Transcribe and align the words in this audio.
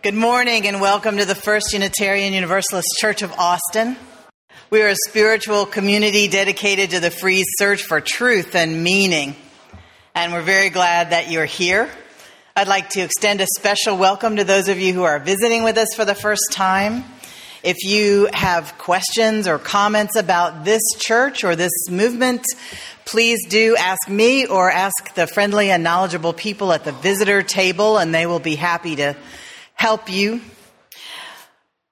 Good 0.00 0.14
morning 0.14 0.68
and 0.68 0.80
welcome 0.80 1.16
to 1.16 1.24
the 1.24 1.34
First 1.34 1.72
Unitarian 1.72 2.32
Universalist 2.32 2.86
Church 3.00 3.22
of 3.22 3.32
Austin. 3.32 3.96
We 4.70 4.80
are 4.80 4.90
a 4.90 4.96
spiritual 5.08 5.66
community 5.66 6.28
dedicated 6.28 6.90
to 6.90 7.00
the 7.00 7.10
free 7.10 7.42
search 7.58 7.82
for 7.82 8.00
truth 8.00 8.54
and 8.54 8.84
meaning. 8.84 9.34
And 10.14 10.32
we're 10.32 10.42
very 10.42 10.70
glad 10.70 11.10
that 11.10 11.32
you're 11.32 11.46
here. 11.46 11.90
I'd 12.54 12.68
like 12.68 12.90
to 12.90 13.00
extend 13.00 13.40
a 13.40 13.46
special 13.58 13.96
welcome 13.96 14.36
to 14.36 14.44
those 14.44 14.68
of 14.68 14.78
you 14.78 14.92
who 14.92 15.02
are 15.02 15.18
visiting 15.18 15.64
with 15.64 15.76
us 15.76 15.88
for 15.96 16.04
the 16.04 16.14
first 16.14 16.52
time. 16.52 17.02
If 17.64 17.82
you 17.82 18.28
have 18.32 18.78
questions 18.78 19.48
or 19.48 19.58
comments 19.58 20.14
about 20.14 20.64
this 20.64 20.82
church 21.00 21.42
or 21.42 21.56
this 21.56 21.72
movement, 21.90 22.44
please 23.04 23.48
do 23.48 23.74
ask 23.76 24.08
me 24.08 24.46
or 24.46 24.70
ask 24.70 25.14
the 25.16 25.26
friendly 25.26 25.72
and 25.72 25.82
knowledgeable 25.82 26.34
people 26.34 26.72
at 26.72 26.84
the 26.84 26.92
visitor 26.92 27.42
table, 27.42 27.98
and 27.98 28.14
they 28.14 28.26
will 28.26 28.38
be 28.38 28.54
happy 28.54 28.94
to 28.94 29.16
help 29.78 30.10
you. 30.10 30.40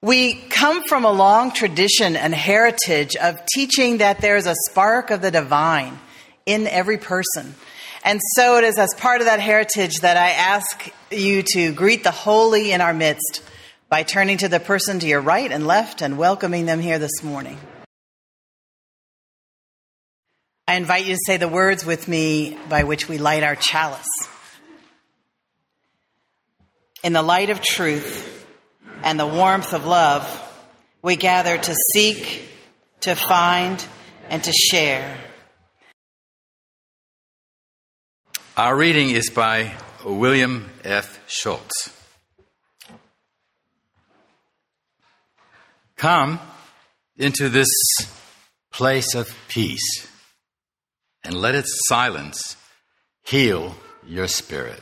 We 0.01 0.33
come 0.33 0.83
from 0.83 1.05
a 1.05 1.11
long 1.11 1.51
tradition 1.51 2.15
and 2.15 2.35
heritage 2.35 3.15
of 3.15 3.39
teaching 3.55 3.97
that 3.97 4.21
there's 4.21 4.45
a 4.45 4.55
spark 4.69 5.09
of 5.09 5.21
the 5.21 5.31
divine 5.31 5.97
in 6.45 6.67
every 6.67 6.97
person. 6.97 7.55
And 8.03 8.19
so 8.35 8.57
it 8.57 8.65
is 8.65 8.77
as 8.77 8.93
part 8.95 9.21
of 9.21 9.27
that 9.27 9.39
heritage 9.39 9.95
that 10.01 10.17
I 10.17 10.31
ask 10.31 10.89
you 11.09 11.43
to 11.53 11.73
greet 11.73 12.03
the 12.03 12.11
holy 12.11 12.71
in 12.71 12.81
our 12.81 12.93
midst 12.93 13.41
by 13.89 14.03
turning 14.03 14.37
to 14.39 14.49
the 14.49 14.59
person 14.59 14.99
to 14.99 15.07
your 15.07 15.21
right 15.21 15.51
and 15.51 15.65
left 15.65 16.01
and 16.01 16.17
welcoming 16.17 16.65
them 16.65 16.79
here 16.79 16.99
this 16.99 17.23
morning. 17.23 17.57
I 20.67 20.75
invite 20.75 21.05
you 21.05 21.13
to 21.13 21.19
say 21.25 21.37
the 21.37 21.47
words 21.47 21.85
with 21.85 22.09
me 22.09 22.57
by 22.69 22.83
which 22.83 23.07
we 23.07 23.17
light 23.17 23.43
our 23.43 23.55
chalice 23.55 24.05
in 27.07 27.13
the 27.13 27.21
light 27.21 27.49
of 27.49 27.61
truth 27.61 28.45
and 29.01 29.17
the 29.17 29.25
warmth 29.25 29.73
of 29.73 29.85
love, 29.85 30.27
we 31.01 31.15
gather 31.15 31.57
to 31.57 31.73
seek, 31.93 32.49
to 32.99 33.15
find, 33.15 33.85
and 34.27 34.43
to 34.43 34.51
share. 34.51 35.17
Our 38.57 38.75
reading 38.75 39.11
is 39.11 39.29
by 39.29 39.71
William 40.03 40.69
F. 40.83 41.21
Schulz. 41.27 41.71
Come 45.95 46.41
into 47.15 47.47
this 47.47 47.69
place 48.69 49.15
of 49.15 49.33
peace 49.47 50.09
and 51.23 51.39
let 51.39 51.55
its 51.55 51.73
silence 51.87 52.57
heal 53.23 53.77
your 54.05 54.27
spirit. 54.27 54.81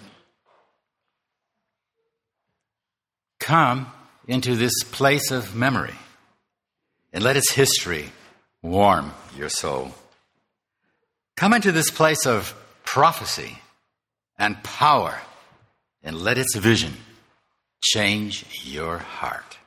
Come 3.45 3.85
into 4.27 4.55
this 4.55 4.73
place 4.85 5.29
of 5.29 5.55
memory 5.55 5.93
and 7.13 7.23
let 7.23 7.37
its 7.37 7.51
history 7.51 8.09
warm 8.63 9.11
your 9.37 9.49
soul. 9.49 9.93
Come 11.37 11.53
into 11.53 11.71
this 11.71 11.91
place 11.91 12.25
of 12.25 12.55
prophecy 12.85 13.59
and 14.39 14.63
power 14.63 15.21
and 16.03 16.17
let 16.17 16.39
its 16.39 16.55
vision 16.55 16.93
change 17.83 18.47
your 18.63 18.97
heart. 18.97 19.59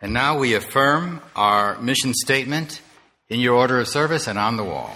And 0.00 0.12
now 0.12 0.38
we 0.38 0.54
affirm 0.54 1.20
our 1.34 1.80
mission 1.80 2.14
statement 2.14 2.80
in 3.28 3.40
your 3.40 3.56
order 3.56 3.80
of 3.80 3.88
service 3.88 4.28
and 4.28 4.38
on 4.38 4.56
the 4.56 4.62
wall. 4.62 4.94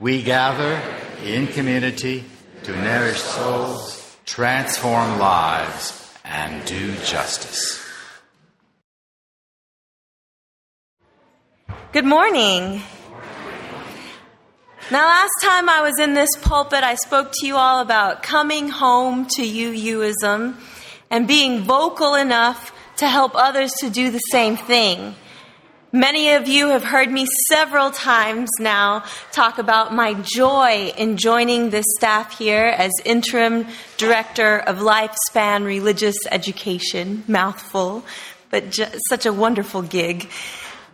We 0.00 0.24
gather 0.24 0.82
in 1.24 1.46
community 1.46 2.24
to 2.64 2.72
nourish 2.72 3.20
souls, 3.20 4.16
transform 4.26 5.20
lives, 5.20 6.12
and 6.24 6.64
do 6.66 6.96
justice. 7.04 7.80
Good 11.92 12.04
morning. 12.04 12.82
Now, 14.90 15.06
last 15.06 15.30
time 15.40 15.68
I 15.68 15.80
was 15.80 16.00
in 16.00 16.14
this 16.14 16.30
pulpit, 16.42 16.82
I 16.82 16.96
spoke 16.96 17.30
to 17.34 17.46
you 17.46 17.56
all 17.56 17.78
about 17.80 18.24
coming 18.24 18.68
home 18.70 19.26
to 19.36 19.42
UUism 19.42 20.56
and 21.08 21.28
being 21.28 21.62
vocal 21.62 22.16
enough 22.16 22.72
to 22.96 23.06
help 23.06 23.36
others 23.36 23.72
to 23.78 23.90
do 23.90 24.10
the 24.10 24.18
same 24.18 24.56
thing. 24.56 25.14
Many 25.94 26.32
of 26.32 26.48
you 26.48 26.70
have 26.70 26.82
heard 26.82 27.08
me 27.08 27.24
several 27.48 27.92
times 27.92 28.50
now 28.58 29.04
talk 29.30 29.58
about 29.58 29.94
my 29.94 30.14
joy 30.14 30.92
in 30.96 31.16
joining 31.16 31.70
this 31.70 31.84
staff 31.96 32.36
here 32.36 32.64
as 32.64 32.90
interim 33.04 33.68
director 33.96 34.58
of 34.58 34.78
lifespan 34.78 35.64
religious 35.64 36.16
education. 36.32 37.22
Mouthful, 37.28 38.04
but 38.50 38.76
such 39.08 39.24
a 39.24 39.32
wonderful 39.32 39.82
gig. 39.82 40.28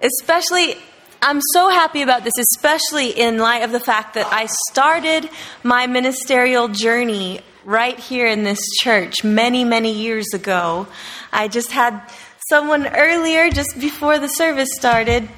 Especially, 0.03 0.75
I'm 1.23 1.41
so 1.55 1.71
happy 1.71 2.03
about 2.03 2.23
this, 2.23 2.37
especially 2.37 3.09
in 3.09 3.39
light 3.39 3.63
of 3.63 3.73
the 3.73 3.81
fact 3.81 4.13
that 4.17 4.31
I 4.31 4.49
started 4.69 5.31
my 5.63 5.87
ministerial 5.87 6.69
journey 6.69 7.41
right 7.65 7.99
here 7.99 8.27
in 8.27 8.45
this 8.45 8.61
church 8.83 9.25
many, 9.25 9.65
many 9.65 9.95
years 9.95 10.35
ago. 10.35 10.87
I 11.33 11.49
just 11.49 11.71
had 11.71 12.03
someone 12.51 12.89
earlier, 12.89 13.49
just 13.49 13.79
before 13.81 14.19
the 14.19 14.27
service 14.27 14.69
started, 14.73 15.29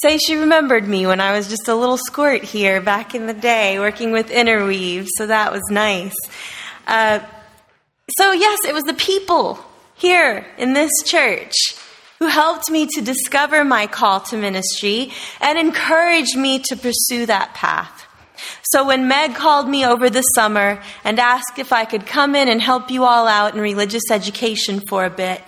say 0.00 0.16
she 0.16 0.34
remembered 0.34 0.88
me 0.88 1.06
when 1.06 1.20
I 1.20 1.36
was 1.36 1.48
just 1.48 1.68
a 1.68 1.74
little 1.74 1.98
squirt 1.98 2.42
here 2.42 2.80
back 2.80 3.14
in 3.14 3.26
the 3.26 3.34
day 3.34 3.78
working 3.78 4.12
with 4.12 4.30
Interweave, 4.30 5.06
so 5.16 5.26
that 5.26 5.52
was 5.52 5.62
nice. 5.70 6.16
Uh, 6.86 7.20
so, 8.16 8.32
yes, 8.32 8.60
it 8.66 8.72
was 8.72 8.84
the 8.84 8.94
people 8.94 9.58
here 9.94 10.46
in 10.56 10.72
this 10.72 10.90
church 11.04 11.52
who 12.18 12.26
helped 12.26 12.70
me 12.70 12.86
to 12.86 13.02
discover 13.02 13.62
my 13.64 13.86
call 13.86 14.20
to 14.20 14.36
ministry 14.36 15.12
and 15.40 15.58
encouraged 15.58 16.36
me 16.36 16.58
to 16.60 16.76
pursue 16.76 17.26
that 17.26 17.52
path. 17.54 18.06
So 18.72 18.86
when 18.86 19.08
Meg 19.08 19.34
called 19.34 19.68
me 19.68 19.84
over 19.84 20.08
the 20.08 20.22
summer 20.22 20.80
and 21.04 21.18
asked 21.18 21.58
if 21.58 21.72
I 21.72 21.84
could 21.84 22.06
come 22.06 22.34
in 22.34 22.48
and 22.48 22.62
help 22.62 22.90
you 22.90 23.04
all 23.04 23.26
out 23.26 23.54
in 23.54 23.60
religious 23.60 24.10
education 24.10 24.80
for 24.88 25.04
a 25.04 25.10
bit, 25.10 25.42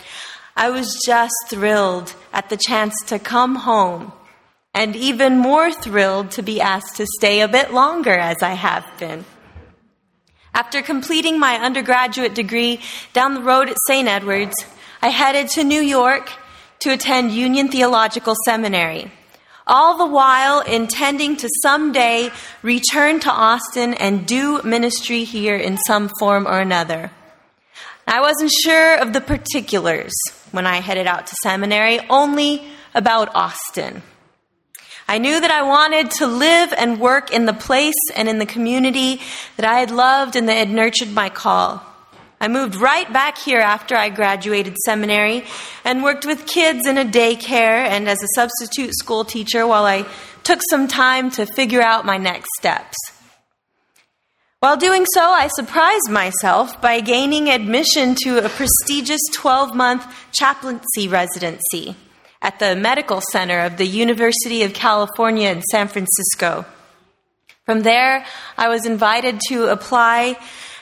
I 0.56 0.70
was 0.70 1.00
just 1.04 1.34
thrilled 1.48 2.14
at 2.32 2.48
the 2.48 2.56
chance 2.56 2.94
to 3.06 3.18
come 3.18 3.56
home 3.56 4.12
and 4.74 4.94
even 4.94 5.38
more 5.38 5.72
thrilled 5.72 6.30
to 6.32 6.42
be 6.42 6.60
asked 6.60 6.96
to 6.96 7.06
stay 7.18 7.40
a 7.40 7.48
bit 7.48 7.72
longer 7.72 8.12
as 8.12 8.42
I 8.42 8.54
have 8.54 8.86
been. 8.98 9.24
After 10.52 10.82
completing 10.82 11.38
my 11.38 11.56
undergraduate 11.56 12.34
degree 12.34 12.80
down 13.12 13.34
the 13.34 13.42
road 13.42 13.68
at 13.68 13.76
St. 13.86 14.08
Edward's, 14.08 14.56
I 15.00 15.08
headed 15.08 15.48
to 15.50 15.64
New 15.64 15.80
York 15.80 16.30
to 16.80 16.92
attend 16.92 17.32
Union 17.32 17.68
Theological 17.68 18.34
Seminary, 18.44 19.10
all 19.66 19.96
the 19.96 20.06
while 20.06 20.60
intending 20.60 21.36
to 21.36 21.48
someday 21.62 22.30
return 22.62 23.20
to 23.20 23.30
Austin 23.30 23.94
and 23.94 24.26
do 24.26 24.60
ministry 24.62 25.24
here 25.24 25.56
in 25.56 25.78
some 25.78 26.10
form 26.18 26.46
or 26.46 26.58
another. 26.58 27.12
I 28.06 28.20
wasn't 28.20 28.50
sure 28.64 28.96
of 28.96 29.12
the 29.12 29.20
particulars 29.20 30.12
when 30.52 30.66
I 30.66 30.80
headed 30.80 31.06
out 31.06 31.26
to 31.26 31.36
seminary, 31.42 32.00
only 32.08 32.62
about 32.94 33.34
Austin. 33.34 34.02
I 35.08 35.18
knew 35.18 35.40
that 35.40 35.50
I 35.50 35.62
wanted 35.62 36.10
to 36.12 36.26
live 36.26 36.72
and 36.72 37.00
work 37.00 37.32
in 37.32 37.46
the 37.46 37.52
place 37.52 38.00
and 38.14 38.28
in 38.28 38.38
the 38.38 38.46
community 38.46 39.20
that 39.56 39.66
I 39.66 39.80
had 39.80 39.90
loved 39.90 40.36
and 40.36 40.48
that 40.48 40.56
had 40.56 40.70
nurtured 40.70 41.10
my 41.10 41.28
call. 41.28 41.84
I 42.40 42.48
moved 42.48 42.76
right 42.76 43.12
back 43.12 43.36
here 43.36 43.58
after 43.58 43.96
I 43.96 44.08
graduated 44.08 44.76
seminary 44.78 45.44
and 45.84 46.02
worked 46.02 46.24
with 46.24 46.46
kids 46.46 46.86
in 46.86 46.96
a 46.96 47.04
daycare 47.04 47.84
and 47.84 48.08
as 48.08 48.22
a 48.22 48.28
substitute 48.34 48.94
school 48.94 49.24
teacher 49.24 49.66
while 49.66 49.84
I 49.84 50.06
took 50.42 50.60
some 50.70 50.88
time 50.88 51.30
to 51.32 51.44
figure 51.44 51.82
out 51.82 52.06
my 52.06 52.16
next 52.16 52.48
steps. 52.58 52.96
While 54.60 54.76
doing 54.76 55.06
so, 55.14 55.22
I 55.22 55.48
surprised 55.48 56.10
myself 56.10 56.82
by 56.82 57.00
gaining 57.00 57.48
admission 57.48 58.14
to 58.24 58.44
a 58.44 58.48
prestigious 58.50 59.22
12 59.32 59.74
month 59.74 60.04
chaplaincy 60.32 61.08
residency 61.08 61.96
at 62.42 62.58
the 62.58 62.76
Medical 62.76 63.22
Center 63.32 63.60
of 63.60 63.78
the 63.78 63.86
University 63.86 64.62
of 64.62 64.74
California 64.74 65.48
in 65.48 65.62
San 65.62 65.88
Francisco. 65.88 66.66
From 67.64 67.84
there, 67.84 68.26
I 68.58 68.68
was 68.68 68.84
invited 68.84 69.40
to 69.48 69.68
apply 69.68 70.38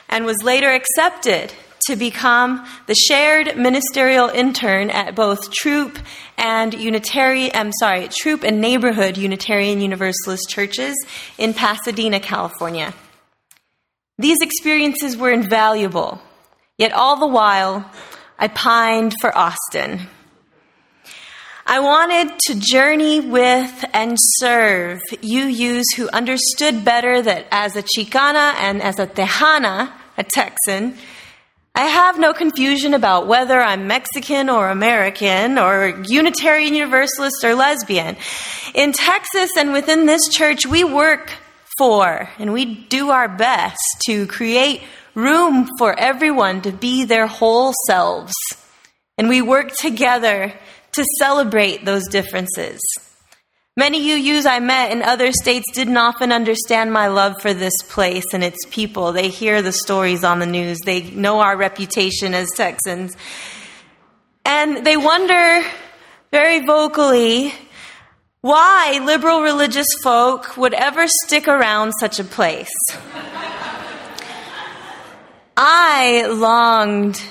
and 0.09 0.25
was 0.25 0.43
later 0.43 0.71
accepted 0.71 1.53
to 1.87 1.95
become 1.95 2.67
the 2.87 2.95
shared 2.95 3.55
ministerial 3.55 4.27
intern 4.27 4.89
at 4.89 5.15
both 5.15 5.39
Throop 5.57 5.97
and 6.37 6.73
Unitarian, 6.73 7.51
I'm 7.53 7.71
sorry, 7.79 8.09
Throop 8.09 8.43
and 8.43 8.59
Neighborhood 8.59 9.17
Unitarian 9.17 9.79
Universalist 9.79 10.49
churches 10.49 10.97
in 11.37 11.53
Pasadena, 11.53 12.19
California. 12.19 12.93
These 14.19 14.39
experiences 14.41 15.15
were 15.15 15.31
invaluable, 15.31 16.21
yet 16.77 16.91
all 16.91 17.17
the 17.17 17.27
while, 17.27 17.89
I 18.37 18.49
pined 18.49 19.15
for 19.21 19.35
Austin. 19.35 20.07
I 21.65 21.79
wanted 21.79 22.37
to 22.47 22.59
journey 22.59 23.21
with 23.21 23.85
and 23.93 24.17
serve 24.19 24.99
UUs 25.11 25.85
who 25.95 26.09
understood 26.09 26.83
better 26.83 27.21
that 27.21 27.45
as 27.49 27.77
a 27.77 27.83
Chicana 27.83 28.55
and 28.55 28.81
as 28.81 28.99
a 28.99 29.07
Tejana, 29.07 29.93
a 30.17 30.23
Texan, 30.23 30.97
I 31.73 31.83
have 31.85 32.19
no 32.19 32.33
confusion 32.33 32.93
about 32.93 33.25
whether 33.25 33.61
I'm 33.61 33.87
Mexican 33.87 34.49
or 34.49 34.69
American 34.69 35.57
or 35.57 36.03
Unitarian 36.07 36.73
Universalist 36.73 37.41
or 37.45 37.55
lesbian. 37.55 38.17
In 38.75 38.91
Texas 38.91 39.51
and 39.55 39.71
within 39.71 40.07
this 40.07 40.27
church, 40.27 40.65
we 40.65 40.83
work 40.83 41.31
for 41.79 42.29
and 42.37 42.53
we 42.53 42.65
do 42.65 43.09
our 43.09 43.29
best 43.29 43.79
to 44.05 44.27
create 44.27 44.83
room 45.15 45.67
for 45.79 45.97
everyone 45.97 46.61
to 46.61 46.71
be 46.71 47.05
their 47.05 47.25
whole 47.25 47.73
selves. 47.87 48.33
And 49.17 49.29
we 49.29 49.41
work 49.41 49.71
together 49.71 50.53
to 50.91 51.05
celebrate 51.17 51.85
those 51.85 52.07
differences. 52.09 52.79
Many 53.77 54.01
UUs 54.01 54.45
I 54.45 54.59
met 54.59 54.91
in 54.91 55.01
other 55.01 55.31
states 55.31 55.71
didn't 55.73 55.95
often 55.95 56.33
understand 56.33 56.91
my 56.91 57.07
love 57.07 57.41
for 57.41 57.53
this 57.53 57.75
place 57.87 58.25
and 58.33 58.43
its 58.43 58.57
people. 58.69 59.13
They 59.13 59.29
hear 59.29 59.61
the 59.61 59.71
stories 59.71 60.25
on 60.25 60.39
the 60.39 60.45
news, 60.45 60.79
they 60.83 61.09
know 61.11 61.39
our 61.39 61.55
reputation 61.55 62.33
as 62.33 62.49
Texans. 62.57 63.15
And 64.43 64.85
they 64.85 64.97
wonder 64.97 65.65
very 66.31 66.65
vocally 66.65 67.53
why 68.41 69.01
liberal 69.03 69.41
religious 69.41 69.87
folk 70.01 70.55
would 70.55 70.73
ever 70.73 71.05
stick 71.25 71.47
around 71.47 71.91
such 71.99 72.19
a 72.19 72.23
place. 72.23 72.69
I 75.57 76.25
longed 76.27 77.21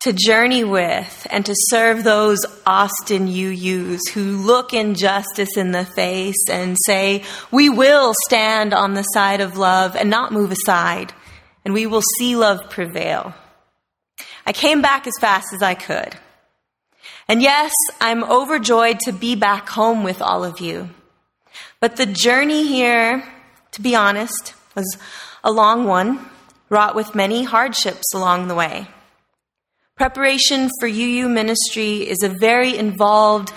to 0.00 0.12
journey 0.12 0.62
with 0.62 1.26
and 1.30 1.46
to 1.46 1.54
serve 1.56 2.04
those 2.04 2.44
Austin 2.66 3.28
UUs 3.28 4.00
who 4.12 4.44
look 4.44 4.74
injustice 4.74 5.56
in 5.56 5.70
the 5.70 5.86
face 5.86 6.50
and 6.50 6.76
say, 6.86 7.22
We 7.50 7.70
will 7.70 8.12
stand 8.26 8.74
on 8.74 8.92
the 8.92 9.04
side 9.04 9.40
of 9.40 9.56
love 9.56 9.96
and 9.96 10.10
not 10.10 10.32
move 10.32 10.50
aside, 10.50 11.14
and 11.64 11.72
we 11.72 11.86
will 11.86 12.02
see 12.18 12.36
love 12.36 12.68
prevail. 12.68 13.32
I 14.44 14.52
came 14.52 14.82
back 14.82 15.06
as 15.06 15.14
fast 15.18 15.46
as 15.54 15.62
I 15.62 15.74
could. 15.74 16.16
And 17.32 17.40
yes, 17.40 17.72
I'm 17.98 18.24
overjoyed 18.24 19.00
to 19.06 19.12
be 19.12 19.36
back 19.36 19.66
home 19.70 20.04
with 20.04 20.20
all 20.20 20.44
of 20.44 20.60
you. 20.60 20.90
But 21.80 21.96
the 21.96 22.04
journey 22.04 22.66
here, 22.66 23.24
to 23.70 23.80
be 23.80 23.94
honest, 23.94 24.52
was 24.74 24.98
a 25.42 25.50
long 25.50 25.86
one, 25.86 26.28
wrought 26.68 26.94
with 26.94 27.14
many 27.14 27.44
hardships 27.44 28.12
along 28.14 28.48
the 28.48 28.54
way. 28.54 28.86
Preparation 29.96 30.68
for 30.78 30.86
UU 30.86 31.26
ministry 31.30 32.06
is 32.06 32.22
a 32.22 32.28
very 32.28 32.76
involved 32.76 33.50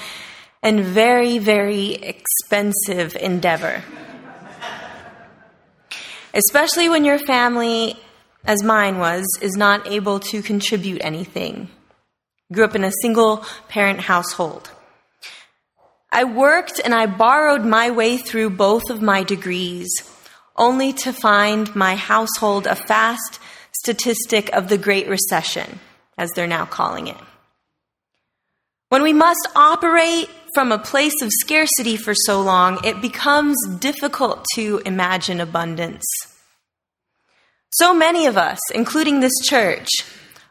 and 0.64 0.80
very, 0.80 1.38
very 1.38 1.96
expensive 1.96 3.14
endeavor. 3.18 3.84
Especially 6.34 6.88
when 6.88 7.04
your 7.04 7.20
family, 7.20 7.98
as 8.46 8.64
mine 8.64 9.00
was, 9.00 9.26
is 9.42 9.58
not 9.58 9.86
able 9.86 10.22
to 10.22 10.42
contribute 10.42 11.04
anything. 11.04 11.68
Grew 12.54 12.64
up 12.64 12.76
in 12.76 12.84
a 12.84 12.92
single 13.02 13.46
parent 13.70 14.02
household. 14.02 14.70
I 16.12 16.24
worked 16.24 16.80
and 16.84 16.94
I 16.94 17.08
borrowed 17.08 17.66
my 17.66 17.92
way 17.92 18.18
through 18.18 18.52
both 18.52 18.90
of 18.90 19.02
my 19.02 19.24
degrees, 19.24 19.90
only 20.56 20.94
to 20.94 21.12
find 21.12 21.76
my 21.76 21.96
household 21.96 22.68
a 22.68 22.76
fast 22.76 23.40
statistic 23.74 24.50
of 24.54 24.70
the 24.70 24.78
Great 24.78 25.08
Recession 25.08 25.80
as 26.18 26.32
they're 26.32 26.48
now 26.48 26.66
calling 26.66 27.08
it. 27.08 27.18
When 28.90 29.04
we 29.04 29.14
must 29.14 29.48
operate 29.56 30.30
from 30.54 30.72
a 30.72 30.80
place 30.80 31.22
of 31.22 31.32
scarcity 31.42 31.98
for 31.98 32.14
so 32.14 32.42
long, 32.42 32.80
it 32.86 33.02
becomes 33.02 33.58
difficult 33.80 34.46
to 34.56 34.82
imagine 34.86 35.42
abundance. 35.42 36.06
So 37.72 37.94
many 37.94 38.26
of 38.26 38.38
us, 38.38 38.60
including 38.74 39.20
this 39.20 39.38
church, 39.44 39.90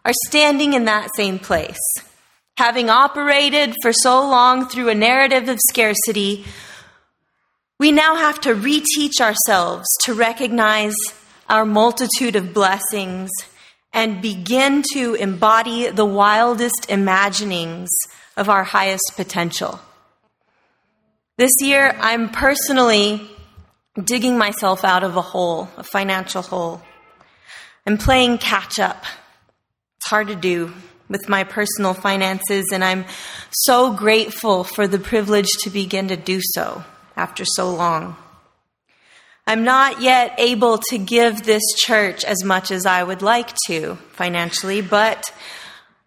are 0.05 0.12
standing 0.27 0.75
in 0.75 0.85
that 0.85 1.09
same 1.17 1.39
place. 1.39 1.81
Having 2.56 2.91
operated 2.91 3.75
for 3.83 3.93
so 3.93 4.21
long 4.21 4.69
through 4.69 4.89
a 4.89 4.95
narrative 4.95 5.49
of 5.49 5.59
scarcity, 5.69 6.45
we 7.79 7.91
now 7.91 8.15
have 8.15 8.41
to 8.43 8.55
reteach 8.55 9.21
ourselves 9.21 9.87
to 10.05 10.15
recognize 10.15 10.95
our 11.49 11.65
multitude 11.65 12.37
of 12.37 12.55
blessings 12.55 13.31
and 13.93 14.23
begin 14.23 14.83
to 14.93 15.15
embody 15.15 15.89
the 15.89 16.05
wildest 16.05 16.87
imaginings 16.89 17.91
of 18.37 18.49
our 18.49 18.65
highest 18.65 19.12
potential. 19.17 19.81
This 21.37 21.53
year, 21.61 21.97
I'm 21.99 22.29
personally 22.29 23.29
digging 24.03 24.39
myself 24.39 24.85
out 24.85 25.05
of 25.05 25.17
a 25.17 25.23
hole, 25.23 25.69
a 25.77 25.83
financial 25.83 26.43
hole. 26.43 26.83
I'm 27.87 27.99
playing 27.99 28.39
catch 28.39 28.79
up. 28.79 29.05
It's 30.05 30.11
hard 30.11 30.29
to 30.29 30.37
do 30.37 30.71
with 31.09 31.31
my 31.31 31.45
personal 31.45 31.95
finances, 31.95 32.67
and 32.75 32.85
I'm 32.85 33.06
so 33.51 33.95
grateful 33.95 34.62
for 34.62 34.87
the 34.87 34.99
privilege 34.99 35.49
to 35.62 35.71
begin 35.71 36.09
to 36.09 36.17
do 36.17 36.41
so 36.43 36.85
after 37.17 37.47
so 37.47 37.71
long. 37.71 38.15
I'm 39.47 39.65
not 39.65 40.03
yet 40.03 40.35
able 40.37 40.77
to 40.91 40.99
give 40.99 41.45
this 41.45 41.62
church 41.87 42.23
as 42.23 42.45
much 42.45 42.71
as 42.71 42.85
I 42.85 43.03
would 43.03 43.23
like 43.23 43.55
to 43.69 43.95
financially, 44.12 44.83
but 44.83 45.33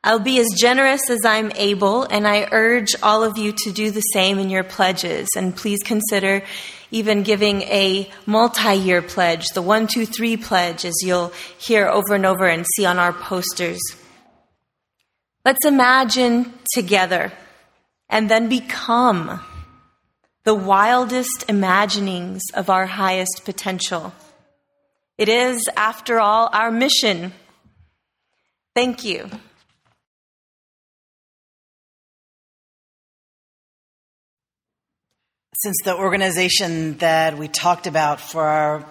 I'll 0.04 0.20
be 0.20 0.40
as 0.40 0.54
generous 0.56 1.10
as 1.10 1.26
I'm 1.26 1.52
able, 1.56 2.04
and 2.04 2.28
I 2.28 2.50
urge 2.52 2.94
all 3.02 3.24
of 3.24 3.40
you 3.40 3.52
to 3.64 3.72
do 3.72 3.90
the 3.90 4.02
same 4.02 4.38
in 4.38 4.52
your 4.52 4.64
pledges. 4.64 5.28
And 5.36 5.56
please 5.56 5.80
consider 5.84 6.44
even 6.92 7.24
giving 7.24 7.62
a 7.64 8.10
multi 8.26 8.76
year 8.76 9.02
pledge, 9.02 9.46
the 9.54 9.62
one, 9.62 9.88
two, 9.88 10.06
three 10.06 10.38
pledge, 10.38 10.86
as 10.86 10.96
you'll 11.04 11.34
hear 11.58 11.88
over 11.88 12.16
and 12.16 12.26
over 12.26 12.46
and 12.48 12.66
see 12.76 12.86
on 12.86 12.98
our 13.00 13.14
posters. 13.14 13.80
Let's 15.44 15.66
imagine 15.66 16.54
together 16.74 17.32
and 18.10 18.30
then 18.30 18.50
become 18.50 19.42
the 20.44 20.56
wildest 20.56 21.46
imaginings 21.50 22.42
of 22.54 22.70
our 22.70 22.86
highest 22.86 23.42
potential. 23.44 24.14
It 25.18 25.30
is, 25.30 25.68
after 25.76 26.20
all, 26.20 26.50
our 26.54 26.72
mission. 26.72 27.34
Thank 28.76 29.04
you. 29.04 29.30
Since 35.62 35.78
the 35.84 35.98
organization 35.98 37.00
that 37.00 37.36
we 37.36 37.48
talked 37.48 37.88
about 37.88 38.22
for 38.22 38.44
our 38.44 38.86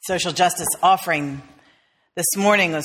social 0.00 0.32
justice 0.32 0.66
offering 0.82 1.40
this 2.16 2.26
morning 2.36 2.72
was 2.72 2.84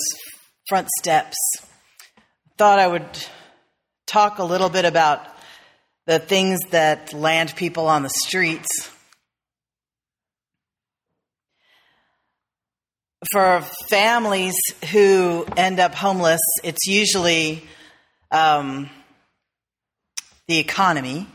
Front 0.69 0.87
Steps, 0.99 1.35
I 1.57 2.21
thought 2.59 2.77
I 2.77 2.87
would 2.87 3.07
talk 4.05 4.37
a 4.37 4.43
little 4.43 4.69
bit 4.69 4.85
about 4.85 5.25
the 6.05 6.19
things 6.19 6.59
that 6.69 7.11
land 7.11 7.55
people 7.55 7.87
on 7.87 8.03
the 8.03 8.11
streets. 8.23 8.67
For 13.31 13.61
families 13.89 14.53
who 14.91 15.47
end 15.57 15.79
up 15.79 15.95
homeless, 15.95 16.41
it's 16.63 16.85
usually 16.85 17.63
um, 18.29 18.91
the 20.47 20.59
economy. 20.59 21.25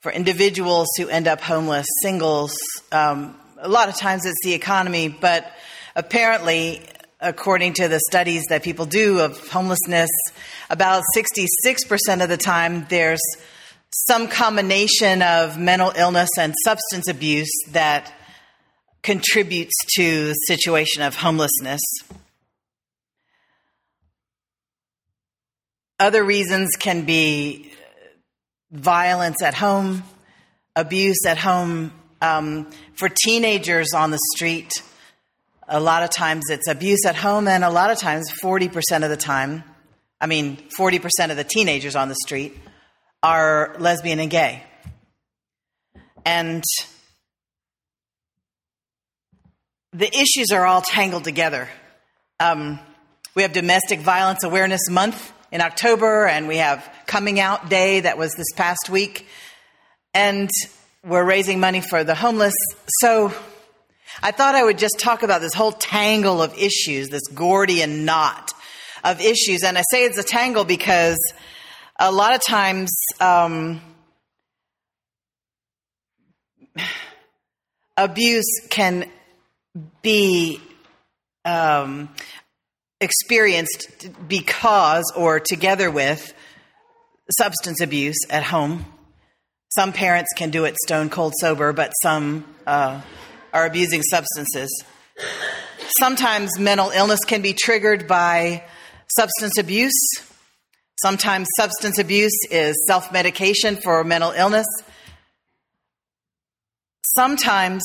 For 0.00 0.10
individuals 0.10 0.88
who 0.96 1.10
end 1.10 1.28
up 1.28 1.42
homeless, 1.42 1.86
singles, 2.00 2.56
um, 2.90 3.38
a 3.58 3.68
lot 3.68 3.90
of 3.90 3.98
times 3.98 4.24
it's 4.24 4.38
the 4.42 4.54
economy, 4.54 5.08
but 5.08 5.52
apparently 5.94 6.80
according 7.20 7.74
to 7.74 7.86
the 7.86 8.00
studies 8.08 8.42
that 8.48 8.62
people 8.62 8.86
do 8.86 9.20
of 9.20 9.46
homelessness, 9.48 10.08
about 10.70 11.02
66% 11.14 11.46
of 12.22 12.30
the 12.30 12.38
time 12.38 12.86
there's 12.88 13.20
some 14.08 14.26
combination 14.26 15.20
of 15.20 15.58
mental 15.58 15.92
illness 15.94 16.30
and 16.38 16.54
substance 16.64 17.06
abuse 17.06 17.52
that 17.72 18.10
contributes 19.02 19.74
to 19.96 20.28
the 20.28 20.34
situation 20.46 21.02
of 21.02 21.14
homelessness. 21.14 21.82
Other 25.98 26.24
reasons 26.24 26.70
can 26.78 27.04
be 27.04 27.69
violence 28.70 29.42
at 29.42 29.54
home, 29.54 30.02
abuse 30.76 31.26
at 31.26 31.38
home. 31.38 31.92
Um, 32.22 32.70
for 32.94 33.08
teenagers 33.08 33.94
on 33.94 34.10
the 34.10 34.18
street, 34.34 34.70
a 35.66 35.80
lot 35.80 36.02
of 36.02 36.10
times 36.10 36.44
it's 36.50 36.68
abuse 36.68 37.06
at 37.06 37.16
home, 37.16 37.48
and 37.48 37.64
a 37.64 37.70
lot 37.70 37.90
of 37.90 37.98
times, 37.98 38.30
40% 38.42 39.04
of 39.04 39.10
the 39.10 39.16
time, 39.16 39.64
I 40.20 40.26
mean, 40.26 40.58
40% 40.78 41.30
of 41.30 41.36
the 41.36 41.44
teenagers 41.44 41.96
on 41.96 42.08
the 42.08 42.16
street 42.26 42.58
are 43.22 43.74
lesbian 43.78 44.18
and 44.18 44.30
gay. 44.30 44.62
And 46.24 46.62
the 49.92 50.08
issues 50.08 50.50
are 50.52 50.66
all 50.66 50.82
tangled 50.82 51.24
together. 51.24 51.68
Um, 52.38 52.78
we 53.34 53.42
have 53.42 53.52
Domestic 53.52 54.00
Violence 54.00 54.44
Awareness 54.44 54.88
Month 54.90 55.32
in 55.52 55.60
October, 55.60 56.26
and 56.26 56.46
we 56.46 56.58
have 56.58 56.88
Coming 57.06 57.40
Out 57.40 57.68
Day 57.68 58.00
that 58.00 58.16
was 58.16 58.34
this 58.34 58.52
past 58.54 58.88
week, 58.88 59.26
and 60.14 60.48
we're 61.04 61.24
raising 61.24 61.60
money 61.60 61.80
for 61.80 62.04
the 62.04 62.14
homeless. 62.14 62.54
So 63.00 63.32
I 64.22 64.30
thought 64.30 64.54
I 64.54 64.62
would 64.62 64.78
just 64.78 64.98
talk 64.98 65.22
about 65.22 65.40
this 65.40 65.54
whole 65.54 65.72
tangle 65.72 66.42
of 66.42 66.56
issues, 66.56 67.08
this 67.08 67.26
Gordian 67.34 68.04
knot 68.04 68.52
of 69.02 69.20
issues. 69.20 69.62
And 69.64 69.76
I 69.78 69.82
say 69.90 70.04
it's 70.04 70.18
a 70.18 70.22
tangle 70.22 70.64
because 70.64 71.18
a 71.98 72.12
lot 72.12 72.34
of 72.34 72.42
times, 72.44 72.92
um, 73.20 73.80
abuse 77.96 78.68
can 78.70 79.10
be 80.02 80.60
um, 81.44 82.08
experienced 83.00 84.08
because 84.28 85.04
or 85.16 85.40
together 85.40 85.90
with 85.90 86.34
substance 87.38 87.80
abuse 87.80 88.18
at 88.28 88.42
home. 88.42 88.84
Some 89.70 89.92
parents 89.92 90.30
can 90.36 90.50
do 90.50 90.64
it 90.64 90.76
stone 90.84 91.10
cold 91.10 91.32
sober, 91.40 91.72
but 91.72 91.92
some 92.02 92.44
uh, 92.66 93.00
are 93.52 93.66
abusing 93.66 94.02
substances. 94.02 94.84
Sometimes 95.98 96.58
mental 96.58 96.90
illness 96.90 97.20
can 97.24 97.42
be 97.42 97.52
triggered 97.52 98.06
by 98.06 98.64
substance 99.16 99.58
abuse. 99.58 99.98
Sometimes 101.02 101.48
substance 101.56 101.98
abuse 101.98 102.38
is 102.50 102.76
self 102.86 103.12
medication 103.12 103.76
for 103.76 104.04
mental 104.04 104.32
illness. 104.32 104.66
Sometimes 107.16 107.82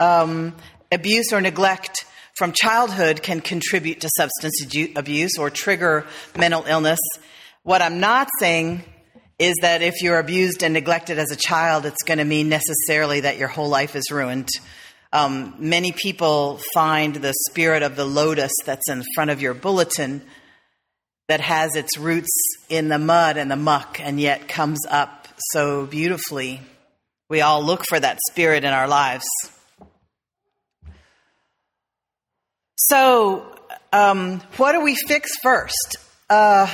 um, 0.00 0.54
abuse 0.90 1.32
or 1.32 1.40
neglect 1.40 2.04
from 2.38 2.52
childhood 2.52 3.20
can 3.20 3.40
contribute 3.40 4.00
to 4.00 4.08
substance 4.16 4.64
abuse 4.94 5.36
or 5.38 5.50
trigger 5.50 6.06
mental 6.36 6.64
illness. 6.66 7.00
What 7.64 7.82
I'm 7.82 7.98
not 7.98 8.28
saying 8.38 8.84
is 9.40 9.56
that 9.62 9.82
if 9.82 10.02
you're 10.02 10.20
abused 10.20 10.62
and 10.62 10.72
neglected 10.72 11.18
as 11.18 11.32
a 11.32 11.36
child, 11.36 11.84
it's 11.84 12.04
going 12.04 12.18
to 12.18 12.24
mean 12.24 12.48
necessarily 12.48 13.20
that 13.20 13.38
your 13.38 13.48
whole 13.48 13.68
life 13.68 13.96
is 13.96 14.12
ruined. 14.12 14.48
Um, 15.12 15.54
many 15.58 15.90
people 15.90 16.58
find 16.72 17.16
the 17.16 17.34
spirit 17.48 17.82
of 17.82 17.96
the 17.96 18.04
lotus 18.04 18.52
that's 18.64 18.88
in 18.88 19.02
front 19.14 19.30
of 19.30 19.42
your 19.42 19.54
bulletin 19.54 20.22
that 21.26 21.40
has 21.40 21.74
its 21.74 21.98
roots 21.98 22.30
in 22.68 22.88
the 22.88 22.98
mud 22.98 23.36
and 23.36 23.50
the 23.50 23.56
muck 23.56 23.98
and 24.00 24.20
yet 24.20 24.48
comes 24.48 24.86
up 24.88 25.26
so 25.52 25.86
beautifully. 25.86 26.60
We 27.28 27.40
all 27.40 27.64
look 27.64 27.84
for 27.84 27.98
that 27.98 28.18
spirit 28.30 28.64
in 28.64 28.72
our 28.72 28.86
lives. 28.86 29.26
So, 32.80 33.44
um, 33.92 34.40
what 34.56 34.70
do 34.70 34.80
we 34.80 34.94
fix 34.94 35.32
first? 35.42 35.96
Uh, 36.30 36.72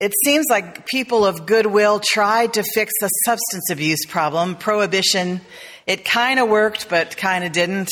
it 0.00 0.12
seems 0.24 0.46
like 0.48 0.86
people 0.86 1.26
of 1.26 1.44
goodwill 1.44 2.00
tried 2.02 2.54
to 2.54 2.62
fix 2.62 2.94
the 3.02 3.08
substance 3.08 3.70
abuse 3.70 4.06
problem. 4.06 4.56
Prohibition, 4.56 5.42
it 5.86 6.06
kind 6.06 6.40
of 6.40 6.48
worked, 6.48 6.88
but 6.88 7.14
kind 7.18 7.44
of 7.44 7.52
didn't. 7.52 7.90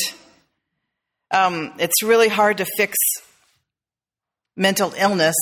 Um, 1.29 1.73
it's 1.77 2.01
really 2.01 2.27
hard 2.27 2.57
to 2.57 2.65
fix 2.75 2.97
mental 4.57 4.95
illness. 4.97 5.35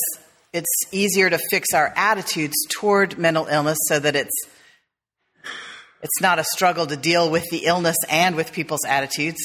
It's 0.52 0.68
easier 0.92 1.30
to 1.30 1.40
fix 1.50 1.74
our 1.74 1.94
attitudes 1.96 2.56
toward 2.70 3.18
mental 3.18 3.46
illness 3.46 3.78
so 3.88 4.00
that 4.00 4.18
it's 4.18 4.36
it's 6.04 6.22
not 6.22 6.40
a 6.40 6.44
struggle 6.44 6.88
to 6.88 6.98
deal 6.98 7.30
with 7.30 7.46
the 7.52 7.66
illness 7.66 7.98
and 8.10 8.36
with 8.36 8.52
people's 8.52 8.86
attitudes. 8.86 9.42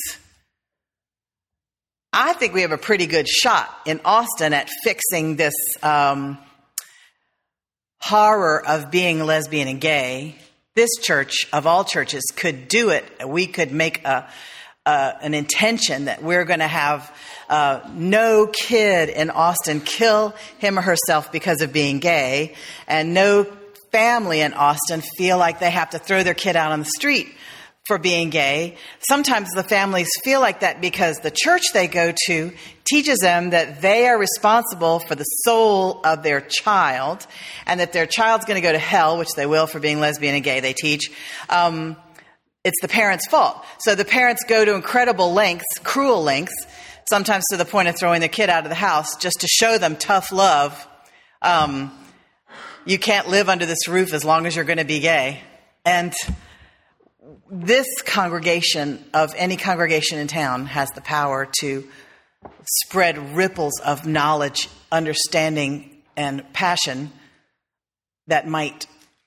I 2.12 2.32
think 2.32 2.54
we 2.54 2.62
have 2.62 2.72
a 2.72 2.78
pretty 2.78 3.06
good 3.06 3.28
shot 3.28 3.68
in 3.84 4.00
Austin 4.04 4.54
at 4.54 4.70
fixing 4.82 5.36
this 5.36 5.54
um, 5.82 6.38
horror 8.00 8.66
of 8.66 8.90
being 8.90 9.20
lesbian 9.20 9.68
and 9.68 9.80
gay, 9.80 10.36
this 10.74 10.90
church 11.02 11.46
of 11.52 11.66
all 11.66 11.84
churches 11.84 12.22
could 12.36 12.68
do 12.68 12.90
it. 12.90 13.04
We 13.26 13.46
could 13.46 13.72
make 13.72 14.04
a, 14.04 14.28
an 14.86 15.34
intention 15.34 16.06
that 16.06 16.22
we're 16.22 16.44
going 16.44 16.60
to 16.60 16.68
have 16.68 17.14
uh, 17.48 17.80
no 17.94 18.46
kid 18.46 19.08
in 19.08 19.30
Austin 19.30 19.80
kill 19.80 20.34
him 20.58 20.78
or 20.78 20.82
herself 20.82 21.32
because 21.32 21.60
of 21.60 21.72
being 21.72 21.98
gay, 21.98 22.54
and 22.86 23.12
no 23.12 23.44
family 23.92 24.40
in 24.40 24.52
Austin 24.52 25.02
feel 25.16 25.38
like 25.38 25.60
they 25.60 25.70
have 25.70 25.90
to 25.90 25.98
throw 25.98 26.22
their 26.22 26.34
kid 26.34 26.56
out 26.56 26.72
on 26.72 26.80
the 26.80 26.90
street 26.96 27.28
for 27.86 27.98
being 27.98 28.30
gay. 28.30 28.76
Sometimes 28.98 29.48
the 29.50 29.62
families 29.62 30.08
feel 30.24 30.40
like 30.40 30.60
that 30.60 30.80
because 30.80 31.18
the 31.18 31.30
church 31.30 31.72
they 31.72 31.86
go 31.86 32.12
to 32.26 32.52
teaches 32.84 33.18
them 33.20 33.50
that 33.50 33.80
they 33.80 34.08
are 34.08 34.18
responsible 34.18 34.98
for 34.98 35.14
the 35.14 35.24
soul 35.24 36.00
of 36.04 36.22
their 36.22 36.40
child 36.40 37.26
and 37.64 37.80
that 37.80 37.92
their 37.92 38.06
child's 38.06 38.44
going 38.44 38.60
to 38.60 38.66
go 38.66 38.72
to 38.72 38.78
hell, 38.78 39.18
which 39.18 39.32
they 39.36 39.46
will 39.46 39.66
for 39.66 39.78
being 39.78 40.00
lesbian 40.00 40.34
and 40.34 40.42
gay, 40.42 40.60
they 40.60 40.72
teach. 40.72 41.10
Um, 41.48 41.96
it's 42.64 42.80
the 42.82 42.88
parents' 42.88 43.28
fault. 43.28 43.64
So 43.78 43.94
the 43.94 44.04
parents 44.04 44.42
go 44.44 44.64
to 44.64 44.74
incredible 44.74 45.32
lengths, 45.32 45.66
cruel 45.84 46.24
lengths, 46.24 46.66
sometimes 47.08 47.44
to 47.50 47.56
the 47.56 47.64
point 47.64 47.86
of 47.86 47.96
throwing 47.96 48.18
their 48.18 48.28
kid 48.28 48.50
out 48.50 48.64
of 48.64 48.68
the 48.68 48.74
house 48.74 49.14
just 49.16 49.40
to 49.40 49.46
show 49.46 49.78
them 49.78 49.94
tough 49.94 50.32
love. 50.32 50.88
Um, 51.40 51.92
you 52.86 52.98
can't 52.98 53.28
live 53.28 53.48
under 53.48 53.66
this 53.66 53.88
roof 53.88 54.14
as 54.14 54.24
long 54.24 54.46
as 54.46 54.54
you're 54.54 54.64
going 54.64 54.78
to 54.78 54.84
be 54.84 55.00
gay. 55.00 55.40
And 55.84 56.14
this 57.50 57.86
congregation 58.02 59.04
of 59.12 59.34
any 59.36 59.56
congregation 59.56 60.18
in 60.18 60.28
town 60.28 60.66
has 60.66 60.88
the 60.90 61.00
power 61.00 61.48
to 61.60 61.86
spread 62.84 63.34
ripples 63.34 63.80
of 63.80 64.06
knowledge, 64.06 64.68
understanding, 64.92 66.02
and 66.16 66.52
passion 66.52 67.10
that 68.28 68.46
might 68.46 68.86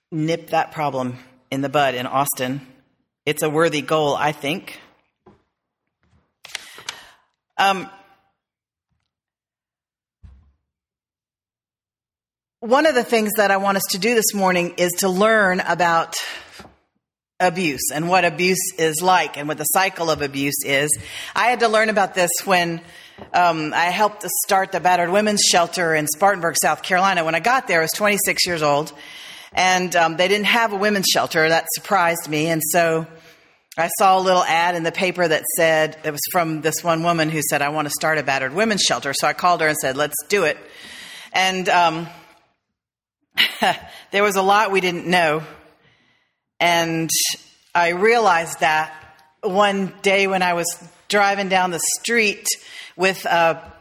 nip 0.09 0.51
that 0.51 0.71
problem 0.71 1.17
in 1.51 1.61
the 1.61 1.69
bud 1.69 1.95
in 1.95 2.05
Austin. 2.05 2.61
It's 3.25 3.43
a 3.43 3.49
worthy 3.49 3.81
goal, 3.81 4.15
I 4.15 4.31
think. 4.31 4.79
Um, 7.57 7.89
one 12.61 12.85
of 12.85 12.93
the 12.93 13.05
things 13.05 13.31
that 13.37 13.51
I 13.51 13.57
want 13.57 13.77
us 13.77 13.85
to 13.91 13.97
do 13.97 14.15
this 14.15 14.33
morning 14.33 14.73
is 14.75 14.91
to 14.99 15.07
learn 15.07 15.61
about 15.61 16.15
abuse 17.39 17.89
and 17.93 18.09
what 18.09 18.25
abuse 18.25 18.73
is 18.77 19.01
like 19.01 19.37
and 19.37 19.47
what 19.47 19.57
the 19.57 19.63
cycle 19.63 20.11
of 20.11 20.21
abuse 20.21 20.65
is. 20.65 20.89
I 21.33 21.45
had 21.45 21.61
to 21.61 21.69
learn 21.69 21.87
about 21.87 22.15
this 22.15 22.29
when 22.43 22.81
um, 23.33 23.73
I 23.73 23.85
helped 23.85 24.23
to 24.23 24.29
start 24.45 24.73
the 24.73 24.81
battered 24.81 25.09
women's 25.09 25.39
shelter 25.41 25.95
in 25.95 26.05
Spartanburg, 26.07 26.57
South 26.61 26.83
Carolina. 26.83 27.23
When 27.23 27.33
I 27.33 27.39
got 27.39 27.69
there, 27.69 27.79
I 27.79 27.83
was 27.83 27.93
26 27.93 28.45
years 28.45 28.61
old, 28.61 28.91
and 29.53 29.95
um, 29.95 30.17
they 30.17 30.27
didn't 30.27 30.47
have 30.47 30.73
a 30.73 30.77
women's 30.77 31.07
shelter. 31.07 31.47
That 31.47 31.65
surprised 31.75 32.27
me, 32.27 32.47
and 32.47 32.61
so 32.73 33.07
I 33.77 33.87
saw 33.99 34.19
a 34.19 34.21
little 34.21 34.43
ad 34.43 34.75
in 34.75 34.83
the 34.83 34.91
paper 34.91 35.25
that 35.25 35.45
said 35.55 35.97
it 36.03 36.11
was 36.11 36.21
from 36.29 36.59
this 36.59 36.83
one 36.83 37.03
woman 37.03 37.29
who 37.29 37.41
said, 37.41 37.61
"I 37.61 37.69
want 37.69 37.87
to 37.87 37.93
start 37.97 38.17
a 38.17 38.23
battered 38.23 38.53
women's 38.53 38.81
shelter." 38.81 39.13
So 39.13 39.27
I 39.27 39.33
called 39.33 39.61
her 39.61 39.67
and 39.69 39.77
said, 39.77 39.95
"Let's 39.95 40.21
do 40.27 40.43
it." 40.43 40.57
And 41.31 41.69
um, 41.69 42.07
there 44.11 44.23
was 44.23 44.35
a 44.35 44.41
lot 44.41 44.71
we 44.71 44.81
didn't 44.81 45.07
know 45.07 45.43
and 46.59 47.09
I 47.73 47.89
realized 47.89 48.59
that 48.59 48.93
one 49.41 49.93
day 50.01 50.27
when 50.27 50.41
I 50.41 50.53
was 50.53 50.67
driving 51.07 51.47
down 51.47 51.71
the 51.71 51.79
street 51.99 52.47
with 52.97 53.25
a, 53.25 53.73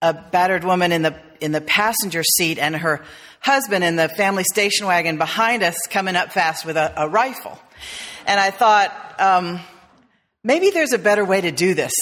a 0.00 0.14
battered 0.14 0.64
woman 0.64 0.92
in 0.92 1.02
the, 1.02 1.20
in 1.40 1.52
the 1.52 1.60
passenger 1.60 2.22
seat 2.22 2.58
and 2.58 2.76
her 2.76 3.04
husband 3.40 3.84
in 3.84 3.96
the 3.96 4.08
family 4.08 4.44
station 4.44 4.86
wagon 4.86 5.18
behind 5.18 5.62
us 5.62 5.76
coming 5.90 6.16
up 6.16 6.32
fast 6.32 6.64
with 6.64 6.76
a, 6.76 6.92
a 6.96 7.08
rifle. 7.08 7.58
And 8.26 8.40
I 8.40 8.50
thought, 8.50 9.20
um, 9.20 9.60
maybe 10.42 10.70
there's 10.70 10.94
a 10.94 10.98
better 10.98 11.24
way 11.24 11.42
to 11.42 11.50
do 11.50 11.74
this. 11.74 11.92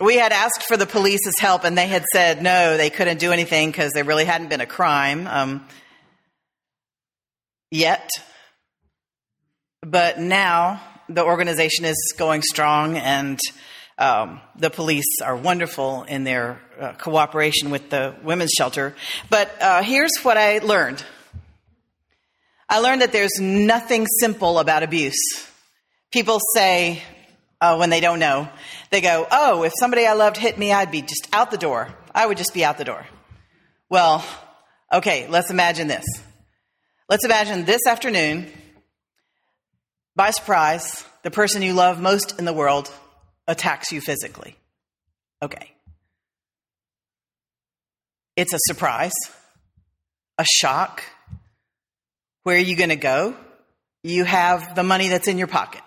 We 0.00 0.16
had 0.16 0.32
asked 0.32 0.62
for 0.64 0.76
the 0.76 0.86
police's 0.86 1.38
help, 1.38 1.64
and 1.64 1.76
they 1.76 1.86
had 1.86 2.04
said 2.12 2.42
no, 2.42 2.76
they 2.76 2.90
couldn't 2.90 3.18
do 3.18 3.32
anything 3.32 3.70
because 3.70 3.92
there 3.92 4.04
really 4.04 4.24
hadn't 4.24 4.48
been 4.48 4.60
a 4.60 4.66
crime 4.66 5.26
um, 5.26 5.66
yet. 7.70 8.08
But 9.82 10.18
now 10.18 10.80
the 11.08 11.24
organization 11.24 11.84
is 11.84 12.14
going 12.16 12.42
strong, 12.42 12.96
and 12.96 13.38
um, 13.98 14.40
the 14.56 14.70
police 14.70 15.20
are 15.24 15.36
wonderful 15.36 16.04
in 16.04 16.24
their 16.24 16.60
uh, 16.80 16.92
cooperation 16.92 17.70
with 17.70 17.90
the 17.90 18.14
women's 18.22 18.52
shelter. 18.56 18.94
But 19.30 19.50
uh, 19.60 19.82
here's 19.82 20.16
what 20.22 20.36
I 20.36 20.58
learned 20.58 21.04
I 22.70 22.80
learned 22.80 23.00
that 23.00 23.12
there's 23.12 23.40
nothing 23.40 24.06
simple 24.20 24.58
about 24.58 24.82
abuse. 24.82 25.16
People 26.12 26.38
say, 26.54 27.02
uh, 27.60 27.76
when 27.76 27.90
they 27.90 28.00
don't 28.00 28.18
know. 28.18 28.48
They 28.90 29.00
go, 29.00 29.26
Oh, 29.30 29.62
if 29.62 29.72
somebody 29.78 30.06
I 30.06 30.14
loved 30.14 30.36
hit 30.36 30.58
me, 30.58 30.72
I'd 30.72 30.90
be 30.90 31.02
just 31.02 31.28
out 31.32 31.50
the 31.50 31.58
door. 31.58 31.88
I 32.14 32.26
would 32.26 32.38
just 32.38 32.54
be 32.54 32.64
out 32.64 32.78
the 32.78 32.84
door. 32.84 33.04
Well, 33.88 34.24
okay, 34.92 35.26
let's 35.28 35.50
imagine 35.50 35.88
this. 35.88 36.04
Let's 37.08 37.24
imagine 37.24 37.64
this 37.64 37.86
afternoon, 37.86 38.50
by 40.14 40.30
surprise, 40.30 41.04
the 41.22 41.30
person 41.30 41.62
you 41.62 41.72
love 41.72 42.00
most 42.00 42.38
in 42.38 42.44
the 42.44 42.52
world 42.52 42.92
attacks 43.46 43.92
you 43.92 44.00
physically. 44.00 44.56
Okay. 45.40 45.72
It's 48.36 48.52
a 48.52 48.58
surprise, 48.66 49.12
a 50.36 50.44
shock. 50.44 51.02
Where 52.42 52.56
are 52.56 52.60
you 52.60 52.76
going 52.76 52.90
to 52.90 52.96
go? 52.96 53.34
You 54.02 54.24
have 54.24 54.74
the 54.74 54.84
money 54.84 55.08
that's 55.08 55.28
in 55.28 55.38
your 55.38 55.48
pocket. 55.48 55.82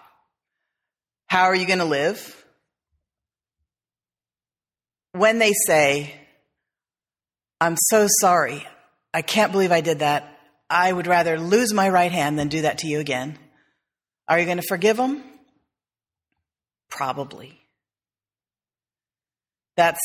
How 1.32 1.46
are 1.46 1.56
you 1.56 1.66
going 1.66 1.80
to 1.80 1.86
live? 1.86 2.46
When 5.14 5.40
they 5.40 5.54
say, 5.66 6.14
I'm 7.62 7.78
so 7.78 8.08
sorry, 8.20 8.68
I 9.14 9.22
can't 9.22 9.54
believe 9.54 9.72
I 9.72 9.80
did 9.80 10.00
that, 10.00 10.28
I 10.70 10.92
would 10.92 11.08
rather 11.08 11.40
lose 11.40 11.74
my 11.74 11.88
right 11.88 12.12
hand 12.12 12.38
than 12.38 12.50
do 12.50 12.64
that 12.64 12.80
to 12.80 12.88
you 12.88 13.00
again. 13.00 13.40
Are 14.28 14.40
you 14.40 14.44
going 14.44 14.58
to 14.58 14.68
forgive 14.68 14.98
them? 14.98 15.24
Probably. 16.90 17.58
That's 19.78 20.02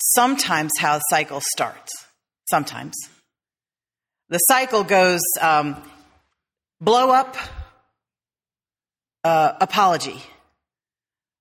sometimes 0.00 0.70
how 0.78 0.98
the 0.98 1.04
cycle 1.10 1.40
starts. 1.56 1.90
Sometimes. 2.48 2.94
The 4.28 4.38
cycle 4.38 4.84
goes 4.84 5.22
um, 5.40 5.82
blow 6.80 7.10
up, 7.10 7.36
uh, 9.24 9.52
apology, 9.60 10.22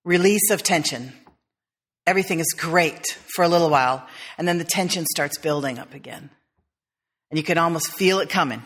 release 0.03 0.51
of 0.51 0.63
tension. 0.63 1.13
Everything 2.05 2.39
is 2.39 2.53
great 2.57 3.05
for 3.35 3.43
a 3.43 3.47
little 3.47 3.69
while, 3.69 4.05
and 4.37 4.47
then 4.47 4.57
the 4.57 4.63
tension 4.63 5.05
starts 5.05 5.37
building 5.37 5.77
up 5.79 5.93
again. 5.93 6.29
And 7.29 7.37
you 7.37 7.43
can 7.43 7.57
almost 7.57 7.91
feel 7.93 8.19
it 8.19 8.29
coming. 8.29 8.63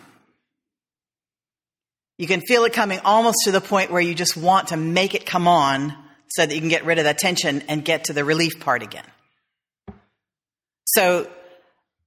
You 2.17 2.27
can 2.27 2.41
feel 2.41 2.63
it 2.63 2.74
coming 2.74 3.00
almost 3.03 3.39
to 3.46 3.51
the 3.51 3.60
point 3.60 3.91
where 3.91 4.01
you 4.01 4.15
just 4.15 4.38
want 4.38 4.70
to 4.70 4.77
make 4.77 5.15
it 5.15 5.25
come 5.25 5.48
on 5.48 5.93
so 6.36 6.46
that 6.46 6.53
you 6.53 6.62
can 6.62 6.70
get 6.70 6.86
rid 6.86 7.00
of 7.00 7.03
that 7.03 7.17
tension 7.17 7.63
and 7.67 7.84
get 7.84 8.05
to 8.05 8.13
the 8.13 8.24
relief 8.24 8.60
part 8.60 8.82
again. 8.82 9.05
So 10.86 11.27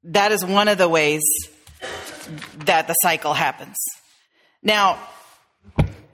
that 0.04 0.32
is 0.32 0.44
one 0.44 0.68
of 0.68 0.78
the 0.78 0.88
ways 0.88 1.22
that 2.64 2.86
the 2.86 2.94
cycle 2.94 3.34
happens. 3.34 3.76
Now, 4.62 4.98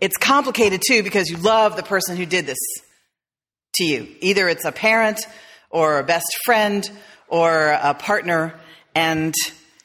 it's 0.03 0.17
complicated 0.17 0.83
too 0.85 1.05
because 1.05 1.31
you 1.31 1.37
love 1.37 1.77
the 1.77 1.83
person 1.85 2.17
who 2.17 2.27
did 2.27 2.45
this 2.45 2.59
to 3.75 3.85
you. 3.85 4.09
Either 4.21 4.49
it's 4.49 4.65
a 4.65 4.73
parent 4.73 5.21
or 5.71 6.01
a 6.01 6.03
best 6.03 6.27
friend 6.45 6.91
or 7.29 7.69
a 7.69 7.95
partner, 7.95 8.59
and 8.97 9.33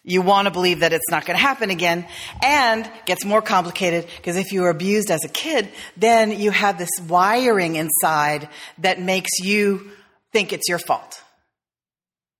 you 0.03 0.23
want 0.23 0.47
to 0.47 0.51
believe 0.51 0.79
that 0.79 0.91
it's 0.91 1.07
not 1.11 1.27
going 1.27 1.37
to 1.37 1.41
happen 1.41 1.69
again. 1.69 2.07
And 2.43 2.89
gets 3.05 3.25
more 3.25 3.43
complicated 3.43 4.07
because 4.17 4.37
if 4.37 4.51
you 4.51 4.61
were 4.61 4.71
abused 4.71 5.11
as 5.11 5.23
a 5.23 5.29
kid, 5.29 5.69
then 5.95 6.31
you 6.31 6.49
have 6.49 6.79
this 6.79 6.89
wiring 7.07 7.75
inside 7.75 8.49
that 8.79 8.99
makes 8.99 9.39
you 9.39 9.91
think 10.33 10.51
it's 10.51 10.67
your 10.67 10.79
fault. 10.79 11.21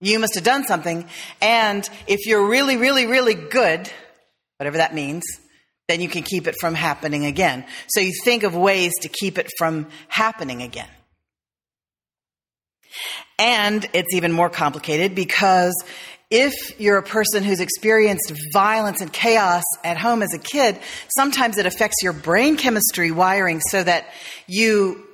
You 0.02 0.18
must 0.18 0.34
have 0.34 0.44
done 0.44 0.66
something. 0.66 1.08
And 1.44 1.88
if 2.08 2.26
you're 2.26 2.48
really, 2.48 2.78
really, 2.78 3.06
really 3.06 3.36
good, 3.36 3.88
whatever 4.58 4.78
that 4.78 4.96
means, 4.96 5.24
then 5.88 6.02
you 6.02 6.10
can 6.10 6.24
keep 6.24 6.48
it 6.48 6.56
from 6.60 6.76
happening 6.76 7.26
again. 7.26 7.66
So 7.88 8.02
you 8.02 8.14
think 8.24 8.44
of 8.44 8.56
ways 8.56 8.92
to 9.02 9.10
keep 9.10 9.38
it 9.38 9.50
from 9.58 9.88
happening 10.08 10.62
again. 10.62 10.90
And 13.40 13.88
it's 13.94 14.14
even 14.14 14.32
more 14.32 14.50
complicated 14.50 15.16
because 15.16 15.74
if 16.30 16.80
you're 16.80 16.98
a 16.98 17.04
person 17.04 17.44
who's 17.44 17.62
experienced 17.62 18.34
violence 18.52 19.00
and 19.00 19.14
chaos 19.14 19.64
at 19.84 19.98
home 19.98 20.22
as 20.22 20.34
a 20.34 20.40
kid, 20.40 20.78
sometimes 21.16 21.58
it 21.58 21.66
affects 21.66 21.98
your 22.04 22.14
brain 22.14 22.58
chemistry 22.58 23.12
wiring 23.12 23.62
so 23.62 23.84
that 23.84 24.08
you, 24.46 25.06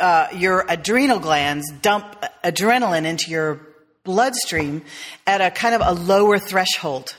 uh, 0.00 0.28
your 0.34 0.64
adrenal 0.68 1.20
glands 1.20 1.70
dump 1.82 2.16
adrenaline 2.42 3.04
into 3.04 3.30
your 3.30 3.60
bloodstream 4.02 4.82
at 5.26 5.40
a 5.40 5.50
kind 5.50 5.74
of 5.74 5.82
a 5.84 5.92
lower 5.92 6.38
threshold 6.38 7.14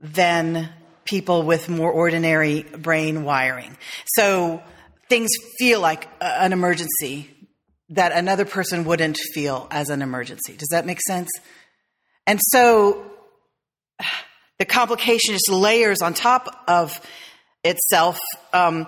than 0.00 0.68
people 1.04 1.42
with 1.42 1.68
more 1.68 1.90
ordinary 1.90 2.62
brain 2.62 3.24
wiring. 3.24 3.76
So 4.06 4.62
things 5.08 5.30
feel 5.58 5.80
like 5.80 6.08
an 6.20 6.52
emergency 6.52 7.30
that 7.90 8.12
another 8.12 8.44
person 8.44 8.84
wouldn't 8.84 9.18
feel 9.34 9.68
as 9.70 9.90
an 9.90 10.02
emergency. 10.02 10.56
Does 10.56 10.68
that 10.70 10.86
make 10.86 11.00
sense? 11.06 11.28
And 12.26 12.40
so 12.42 13.10
the 14.58 14.64
complication 14.64 15.34
just 15.34 15.50
layers 15.50 16.00
on 16.00 16.14
top 16.14 16.64
of 16.66 17.00
itself. 17.62 18.18
Um, 18.52 18.86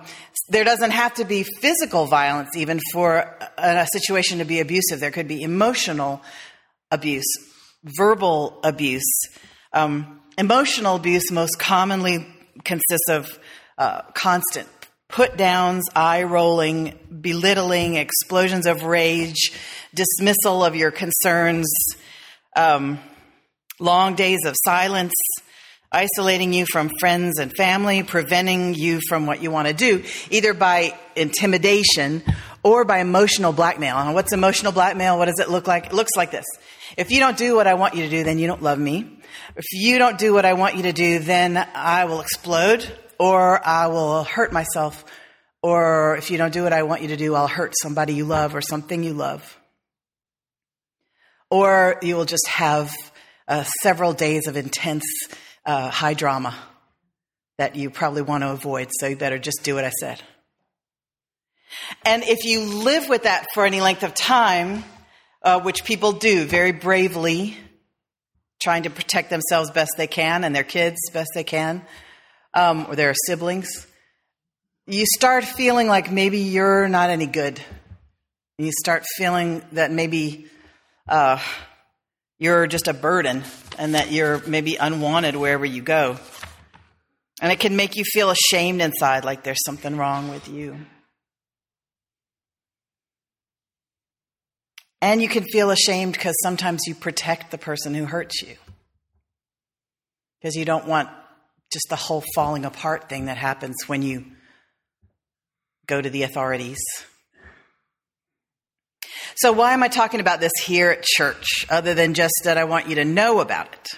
there 0.49 0.65
doesn't 0.65 0.91
have 0.93 1.15
to 1.15 1.25
be 1.25 1.45
physical 1.61 2.07
violence 2.07 2.57
even 2.57 2.81
for 2.93 3.17
a, 3.17 3.51
a 3.59 3.87
situation 3.93 4.39
to 4.39 4.45
be 4.45 4.61
abusive. 4.61 5.01
There 5.01 5.11
could 5.11 5.29
be 5.29 5.43
emotional 5.43 6.23
abuse, 6.91 7.27
verbal 7.83 8.61
abuse. 8.63 9.23
Um, 9.73 10.21
emotional 10.39 10.97
abuse 10.97 11.31
most 11.31 11.59
commonly 11.59 12.27
consists 12.65 13.09
of 13.09 13.39
uh, 13.79 14.03
constant 14.15 14.69
put 15.09 15.37
downs, 15.37 15.85
eye 15.95 16.25
rolling, 16.25 16.99
belittling, 17.21 17.97
explosions 17.97 18.67
of 18.67 18.83
rage, 18.83 19.53
dismissal 19.95 20.65
of 20.65 20.75
your 20.75 20.91
concerns, 20.91 21.73
um, 22.57 22.99
long 23.79 24.15
days 24.15 24.41
of 24.45 24.55
silence, 24.65 25.15
isolating 25.93 26.53
you 26.53 26.67
from 26.67 26.91
friends 26.99 27.39
and 27.39 27.53
family, 27.55 28.03
preventing 28.03 28.75
you 28.75 29.01
from 29.09 29.27
what 29.27 29.43
you 29.43 29.51
want 29.51 29.69
to 29.69 29.75
do, 29.75 30.03
either 30.31 30.53
by 30.53 30.93
intimidation 31.15 32.23
or 32.63 32.85
by 32.85 32.99
emotional 32.99 33.53
blackmail. 33.53 33.97
And 33.97 34.15
what's 34.15 34.33
emotional 34.33 34.73
blackmail? 34.73 35.19
What 35.19 35.27
does 35.27 35.39
it 35.39 35.49
look 35.49 35.69
like? 35.69 35.87
It 35.87 35.93
looks 35.93 36.13
like 36.17 36.33
this. 36.33 36.45
If 36.97 37.11
you 37.11 37.21
don't 37.21 37.37
do 37.37 37.55
what 37.55 37.67
I 37.67 37.75
want 37.75 37.95
you 37.95 38.03
to 38.03 38.11
do, 38.11 38.25
then 38.25 38.39
you 38.39 38.47
don't 38.47 38.63
love 38.63 38.79
me. 38.79 39.16
If 39.57 39.73
you 39.73 39.99
don't 39.99 40.19
do 40.19 40.35
what 40.35 40.45
I 40.45 40.53
want 40.53 40.77
you 40.77 40.83
to 40.83 40.93
do, 40.93 41.19
then 41.19 41.57
I 41.57 42.05
will 42.05 42.21
explode 42.21 42.87
or 43.19 43.67
I 43.67 43.87
will 43.87 44.23
hurt 44.23 44.53
myself. 44.53 45.03
Or 45.63 46.19
if 46.19 46.31
you 46.31 46.37
don't 46.37 46.53
do 46.53 46.63
what 46.63 46.75
I 46.75 46.83
want 46.83 47.01
you 47.01 47.09
to 47.09 47.17
do, 47.17 47.35
I'll 47.35 47.49
hurt 47.49 47.73
somebody 47.81 48.13
you 48.13 48.27
love 48.27 48.55
or 48.55 48.61
something 48.61 49.03
you 49.03 49.15
love. 49.15 49.59
Or 51.51 51.97
you 52.03 52.17
will 52.17 52.27
just 52.27 52.47
have 52.49 52.95
uh, 53.49 53.65
several 53.83 54.13
days 54.13 54.47
of 54.47 54.59
intense 54.59 55.07
uh, 55.65 55.89
high 55.89 56.15
drama 56.15 56.55
that 57.57 57.77
you 57.77 57.89
probably 57.89 58.21
want 58.21 58.43
to 58.43 58.51
avoid, 58.51 58.91
so 59.01 59.07
you 59.07 59.17
better 59.17 59.39
just 59.39 59.63
do 59.63 59.77
what 59.77 59.85
I 59.85 59.91
said. 59.91 60.21
And 62.05 62.25
if 62.25 62.45
you 62.45 62.61
live 62.61 63.09
with 63.09 63.23
that 63.23 63.47
for 63.55 63.65
any 63.65 63.81
length 63.81 64.03
of 64.03 64.13
time, 64.15 64.85
uh, 65.43 65.61
which 65.61 65.85
people 65.85 66.13
do 66.13 66.45
very 66.45 66.73
bravely, 66.73 67.57
trying 68.63 68.85
to 68.85 68.91
protect 68.91 69.31
themselves 69.31 69.71
best 69.71 69.93
they 69.97 70.07
can 70.07 70.45
and 70.45 70.55
their 70.55 70.65
kids 70.65 70.97
best 71.13 71.31
they 71.35 71.45
can, 71.45 71.83
um, 72.55 72.87
or 72.89 72.97
their 72.97 73.15
siblings, 73.27 73.87
you 74.87 75.05
start 75.15 75.45
feeling 75.45 75.89
like 75.89 76.11
maybe 76.11 76.39
you're 76.39 76.89
not 76.89 77.11
any 77.11 77.27
good. 77.27 77.61
You 78.59 78.73
start 78.73 79.05
feeling 79.17 79.63
that 79.73 79.91
maybe 79.91 80.47
uh, 81.09 81.39
you're 82.39 82.67
just 82.67 82.89
a 82.89 82.95
burden 82.95 83.43
and 83.79 83.95
that 83.95 84.11
you're 84.13 84.41
maybe 84.47 84.77
unwanted 84.77 85.37
wherever 85.37 85.65
you 85.65 85.83
go. 85.83 86.17
And 87.43 87.53
it 87.53 87.61
can 87.61 87.77
make 87.77 87.97
you 87.97 88.05
feel 88.05 88.31
ashamed 88.31 88.81
inside, 88.81 89.25
like 89.25 89.43
there's 89.43 89.63
something 89.65 89.97
wrong 89.97 90.31
with 90.31 90.49
you. 90.49 90.77
And 95.01 95.21
you 95.21 95.29
can 95.29 95.45
feel 95.45 95.71
ashamed 95.71 96.15
because 96.15 96.35
sometimes 96.43 96.83
you 96.87 96.95
protect 96.95 97.51
the 97.51 97.59
person 97.59 97.95
who 97.95 98.07
hurts 98.07 98.43
you. 98.43 98.57
Because 100.41 100.57
you 100.57 100.65
don't 100.65 100.87
want 100.87 101.09
just 101.73 101.87
the 101.89 101.97
whole 101.97 102.25
falling 102.35 102.65
apart 102.65 103.09
thing 103.09 103.27
that 103.27 103.37
happens 103.37 103.77
when 103.87 104.03
you 104.03 104.25
go 105.87 106.01
to 106.01 106.11
the 106.11 106.23
authorities. 106.23 106.79
So, 109.37 109.53
why 109.53 109.73
am 109.75 109.83
I 109.83 109.89
talking 109.89 110.21
about 110.21 110.41
this 110.41 110.53
here 110.65 110.91
at 110.91 111.03
church, 111.03 111.67
other 111.69 111.93
than 111.93 112.15
just 112.15 112.33
that 112.45 112.57
I 112.57 112.65
want 112.65 112.89
you 112.89 112.95
to 112.97 113.05
know 113.05 113.41
about 113.41 113.73
it? 113.73 113.89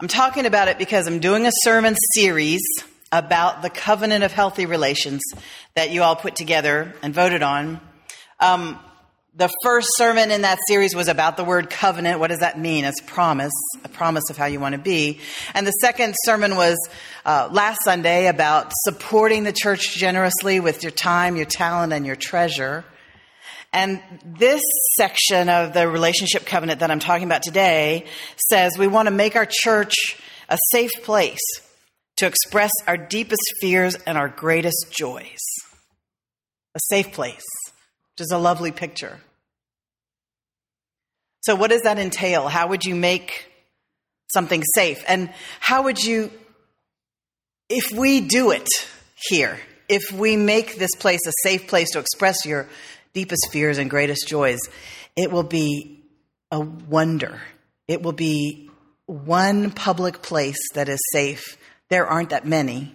I'm 0.00 0.08
talking 0.08 0.44
about 0.44 0.68
it 0.68 0.76
because 0.76 1.06
I'm 1.06 1.20
doing 1.20 1.46
a 1.46 1.50
sermon 1.62 1.96
series 2.12 2.60
about 3.10 3.62
the 3.62 3.70
covenant 3.70 4.22
of 4.24 4.32
healthy 4.32 4.66
relations 4.66 5.22
that 5.74 5.90
you 5.90 6.02
all 6.02 6.16
put 6.16 6.36
together 6.36 6.92
and 7.02 7.14
voted 7.14 7.42
on. 7.42 7.80
Um, 8.38 8.78
the 9.36 9.52
first 9.62 9.88
sermon 9.96 10.30
in 10.30 10.42
that 10.42 10.58
series 10.66 10.94
was 10.94 11.08
about 11.08 11.36
the 11.36 11.44
word 11.44 11.68
covenant. 11.68 12.20
What 12.20 12.28
does 12.28 12.40
that 12.40 12.58
mean? 12.58 12.86
It's 12.86 13.02
promise, 13.02 13.52
a 13.84 13.88
promise 13.88 14.24
of 14.30 14.38
how 14.38 14.46
you 14.46 14.60
want 14.60 14.72
to 14.72 14.80
be. 14.80 15.20
And 15.52 15.66
the 15.66 15.72
second 15.72 16.14
sermon 16.24 16.56
was 16.56 16.76
uh, 17.26 17.50
last 17.52 17.80
Sunday 17.84 18.28
about 18.28 18.72
supporting 18.84 19.44
the 19.44 19.52
church 19.52 19.94
generously 19.94 20.58
with 20.58 20.82
your 20.82 20.90
time, 20.90 21.36
your 21.36 21.44
talent, 21.44 21.92
and 21.92 22.06
your 22.06 22.16
treasure. 22.16 22.82
And 23.74 24.00
this 24.24 24.62
section 24.96 25.50
of 25.50 25.74
the 25.74 25.86
relationship 25.86 26.46
covenant 26.46 26.80
that 26.80 26.90
I'm 26.90 27.00
talking 27.00 27.26
about 27.26 27.42
today 27.42 28.06
says 28.48 28.78
we 28.78 28.86
want 28.86 29.06
to 29.06 29.14
make 29.14 29.36
our 29.36 29.46
church 29.46 29.94
a 30.48 30.56
safe 30.70 30.92
place 31.02 31.44
to 32.16 32.26
express 32.26 32.70
our 32.86 32.96
deepest 32.96 33.42
fears 33.60 33.96
and 34.06 34.16
our 34.16 34.28
greatest 34.28 34.94
joys. 34.96 35.42
A 36.74 36.80
safe 36.88 37.12
place 37.12 37.44
which 38.16 38.24
is 38.24 38.30
a 38.32 38.38
lovely 38.38 38.72
picture. 38.72 39.20
So, 41.46 41.54
what 41.54 41.70
does 41.70 41.82
that 41.82 42.00
entail? 42.00 42.48
How 42.48 42.66
would 42.66 42.84
you 42.84 42.96
make 42.96 43.46
something 44.32 44.64
safe? 44.74 45.04
And 45.06 45.32
how 45.60 45.84
would 45.84 46.02
you, 46.02 46.32
if 47.68 47.96
we 47.96 48.20
do 48.20 48.50
it 48.50 48.66
here, 49.14 49.60
if 49.88 50.10
we 50.10 50.36
make 50.36 50.76
this 50.76 50.90
place 50.98 51.20
a 51.24 51.30
safe 51.44 51.68
place 51.68 51.92
to 51.92 52.00
express 52.00 52.44
your 52.44 52.68
deepest 53.14 53.52
fears 53.52 53.78
and 53.78 53.88
greatest 53.88 54.26
joys, 54.26 54.58
it 55.14 55.30
will 55.30 55.44
be 55.44 56.02
a 56.50 56.58
wonder. 56.58 57.40
It 57.86 58.02
will 58.02 58.10
be 58.10 58.68
one 59.04 59.70
public 59.70 60.22
place 60.22 60.72
that 60.74 60.88
is 60.88 60.98
safe. 61.12 61.56
There 61.90 62.08
aren't 62.08 62.30
that 62.30 62.44
many. 62.44 62.92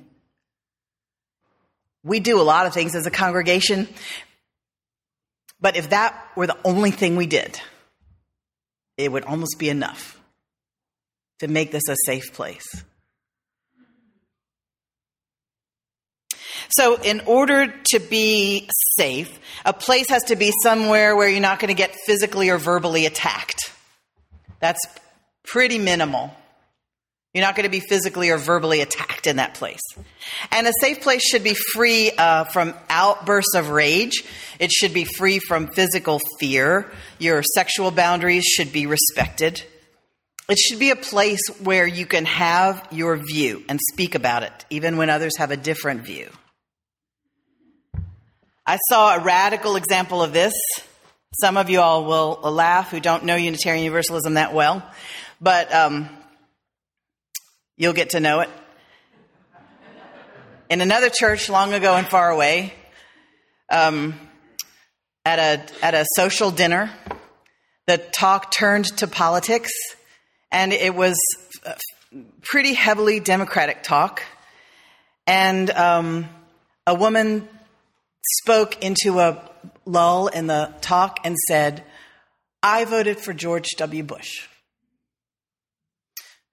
We 2.03 2.19
do 2.19 2.41
a 2.41 2.43
lot 2.43 2.65
of 2.65 2.73
things 2.73 2.95
as 2.95 3.05
a 3.05 3.11
congregation, 3.11 3.87
but 5.61 5.77
if 5.77 5.91
that 5.91 6.21
were 6.35 6.47
the 6.47 6.57
only 6.65 6.91
thing 6.91 7.15
we 7.15 7.27
did, 7.27 7.61
it 8.97 9.11
would 9.11 9.25
almost 9.25 9.57
be 9.57 9.69
enough 9.69 10.19
to 11.39 11.47
make 11.47 11.71
this 11.71 11.87
a 11.89 11.95
safe 12.05 12.33
place. 12.33 12.83
So, 16.69 17.01
in 17.01 17.21
order 17.21 17.73
to 17.91 17.99
be 17.99 18.69
safe, 18.97 19.39
a 19.65 19.73
place 19.73 20.09
has 20.09 20.23
to 20.25 20.35
be 20.35 20.53
somewhere 20.63 21.15
where 21.15 21.27
you're 21.27 21.41
not 21.41 21.59
going 21.59 21.69
to 21.69 21.73
get 21.73 21.95
physically 22.05 22.49
or 22.49 22.57
verbally 22.57 23.05
attacked. 23.05 23.73
That's 24.59 24.79
pretty 25.43 25.79
minimal. 25.79 26.33
You're 27.33 27.45
not 27.45 27.55
going 27.55 27.63
to 27.63 27.71
be 27.71 27.79
physically 27.79 28.29
or 28.29 28.37
verbally 28.37 28.81
attacked 28.81 29.25
in 29.25 29.37
that 29.37 29.53
place. 29.53 29.79
And 30.51 30.67
a 30.67 30.73
safe 30.81 31.01
place 31.01 31.21
should 31.21 31.45
be 31.45 31.53
free 31.53 32.11
uh, 32.11 32.43
from 32.45 32.73
outbursts 32.89 33.55
of 33.55 33.69
rage. 33.69 34.23
It 34.59 34.69
should 34.71 34.93
be 34.93 35.05
free 35.05 35.39
from 35.39 35.67
physical 35.67 36.19
fear. 36.39 36.91
Your 37.19 37.41
sexual 37.41 37.89
boundaries 37.91 38.43
should 38.43 38.73
be 38.73 38.85
respected. 38.85 39.63
It 40.49 40.57
should 40.57 40.79
be 40.79 40.89
a 40.89 40.97
place 40.97 41.39
where 41.63 41.87
you 41.87 42.05
can 42.05 42.25
have 42.25 42.85
your 42.91 43.15
view 43.15 43.63
and 43.69 43.79
speak 43.93 44.15
about 44.15 44.43
it, 44.43 44.65
even 44.69 44.97
when 44.97 45.09
others 45.09 45.37
have 45.37 45.51
a 45.51 45.57
different 45.57 46.01
view. 46.01 46.29
I 48.65 48.77
saw 48.89 49.15
a 49.15 49.19
radical 49.23 49.77
example 49.77 50.21
of 50.21 50.33
this. 50.33 50.53
Some 51.39 51.55
of 51.55 51.69
you 51.69 51.79
all 51.79 52.03
will 52.03 52.51
laugh 52.51 52.91
who 52.91 52.99
don't 52.99 53.23
know 53.23 53.35
Unitarian 53.35 53.85
Universalism 53.85 54.33
that 54.33 54.53
well, 54.53 54.83
but 55.39 55.73
um, 55.73 56.09
You'll 57.81 57.93
get 57.93 58.11
to 58.11 58.19
know 58.19 58.41
it. 58.41 58.49
In 60.69 60.81
another 60.81 61.09
church 61.09 61.49
long 61.49 61.73
ago 61.73 61.95
and 61.95 62.05
far 62.05 62.29
away, 62.29 62.75
um, 63.71 64.13
at, 65.25 65.39
a, 65.39 65.83
at 65.83 65.95
a 65.95 66.05
social 66.15 66.51
dinner, 66.51 66.91
the 67.87 67.97
talk 67.97 68.51
turned 68.51 68.85
to 68.97 69.07
politics, 69.07 69.71
and 70.51 70.73
it 70.73 70.93
was 70.93 71.17
pretty 72.43 72.75
heavily 72.75 73.19
Democratic 73.19 73.81
talk. 73.81 74.21
And 75.25 75.71
um, 75.71 76.29
a 76.85 76.93
woman 76.93 77.49
spoke 78.41 78.83
into 78.83 79.19
a 79.19 79.41
lull 79.87 80.27
in 80.27 80.45
the 80.45 80.71
talk 80.81 81.21
and 81.23 81.35
said, 81.47 81.83
I 82.61 82.85
voted 82.85 83.19
for 83.19 83.33
George 83.33 83.69
W. 83.77 84.03
Bush. 84.03 84.47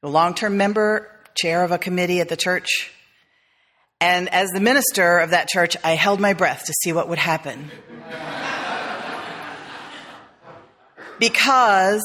A 0.02 0.08
long 0.08 0.32
term 0.32 0.56
member 0.56 1.16
chair 1.40 1.64
of 1.64 1.70
a 1.70 1.78
committee 1.78 2.20
at 2.20 2.28
the 2.28 2.36
church. 2.36 2.92
And 4.00 4.28
as 4.28 4.50
the 4.50 4.60
minister 4.60 5.18
of 5.18 5.30
that 5.30 5.48
church, 5.48 5.76
I 5.82 5.96
held 5.96 6.20
my 6.20 6.32
breath 6.32 6.64
to 6.66 6.72
see 6.82 6.92
what 6.92 7.08
would 7.08 7.18
happen. 7.18 7.72
because 11.18 12.02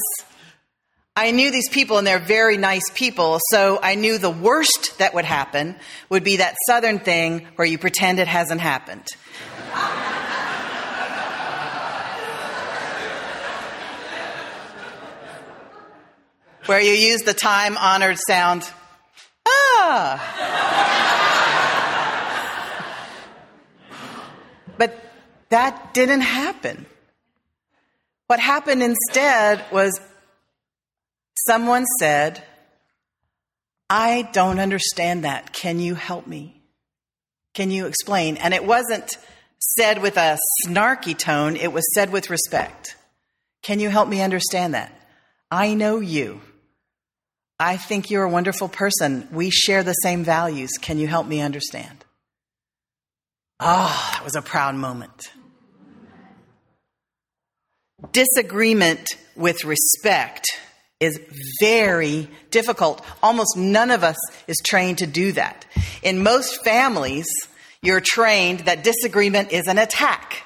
I 1.16 1.30
knew 1.32 1.52
these 1.52 1.70
people 1.70 2.00
and 2.00 2.08
they're 2.08 2.18
very 2.18 2.58
nice 2.58 2.90
people, 2.96 3.40
so 3.52 3.78
I 3.82 3.96
knew 3.96 4.18
the 4.18 4.32
worst 4.32 4.98
that 4.98 5.14
would 5.14 5.26
happen 5.26 5.76
would 6.10 6.24
be 6.24 6.38
that 6.38 6.56
southern 6.66 6.98
thing 7.00 7.48
where 7.56 7.68
you 7.68 7.78
pretend 7.78 8.20
it 8.20 8.28
hasn't 8.28 8.62
happened. 8.62 9.06
where 16.66 16.82
you 16.82 16.94
use 16.94 17.22
the 17.22 17.34
time 17.34 17.78
honored 17.78 18.18
sound 18.28 18.68
but 24.78 25.00
that 25.50 25.94
didn't 25.94 26.22
happen. 26.22 26.86
What 28.28 28.40
happened 28.40 28.82
instead 28.82 29.64
was 29.72 30.00
someone 31.48 31.86
said, 32.00 32.44
I 33.90 34.30
don't 34.34 34.60
understand 34.60 35.24
that. 35.24 35.54
Can 35.54 35.80
you 35.80 35.96
help 35.96 36.26
me? 36.26 36.62
Can 37.54 37.70
you 37.70 37.86
explain? 37.86 38.38
And 38.38 38.54
it 38.54 38.66
wasn't 38.66 39.18
said 39.60 40.02
with 40.02 40.18
a 40.18 40.38
snarky 40.66 41.18
tone, 41.18 41.56
it 41.56 41.72
was 41.72 41.86
said 41.94 42.12
with 42.12 42.30
respect. 42.30 42.96
Can 43.62 43.80
you 43.80 43.90
help 43.90 44.10
me 44.10 44.22
understand 44.22 44.74
that? 44.74 44.92
I 45.52 45.74
know 45.74 46.00
you. 46.00 46.42
I 47.60 47.78
think 47.78 48.10
you're 48.10 48.24
a 48.24 48.30
wonderful 48.30 48.68
person. 48.68 49.28
We 49.32 49.50
share 49.50 49.84
the 49.84 49.94
same 49.94 50.24
values. 50.24 50.72
Can 50.82 50.98
you 50.98 51.08
help 51.08 51.28
me 51.28 51.42
understand? 51.42 52.04
Oh, 53.60 54.10
that 54.14 54.24
was 54.24 54.36
a 54.36 54.42
proud 54.42 54.76
moment. 54.76 55.32
Disagreement 58.12 59.08
with 59.36 59.64
respect 59.64 60.46
is 61.00 61.20
very 61.60 62.28
difficult. 62.52 63.02
Almost 63.22 63.56
none 63.58 63.92
of 63.92 64.04
us 64.04 64.18
is 64.48 64.58
trained 64.66 64.98
to 65.00 65.08
do 65.08 65.32
that. 65.34 65.66
In 66.02 66.24
most 66.24 66.64
families, 66.64 67.28
you're 67.82 68.02
trained 68.02 68.62
that 68.62 68.84
disagreement 68.84 69.52
is 69.52 69.68
an 69.68 69.78
attack. 69.78 70.44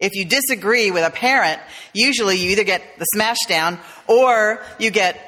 If 0.00 0.14
you 0.14 0.24
disagree 0.24 0.90
with 0.90 1.04
a 1.04 1.10
parent, 1.10 1.60
usually 1.92 2.36
you 2.36 2.50
either 2.50 2.64
get 2.64 2.82
the 2.98 3.04
smash 3.06 3.38
down 3.48 3.78
or 4.06 4.62
you 4.78 4.90
get 4.90 5.27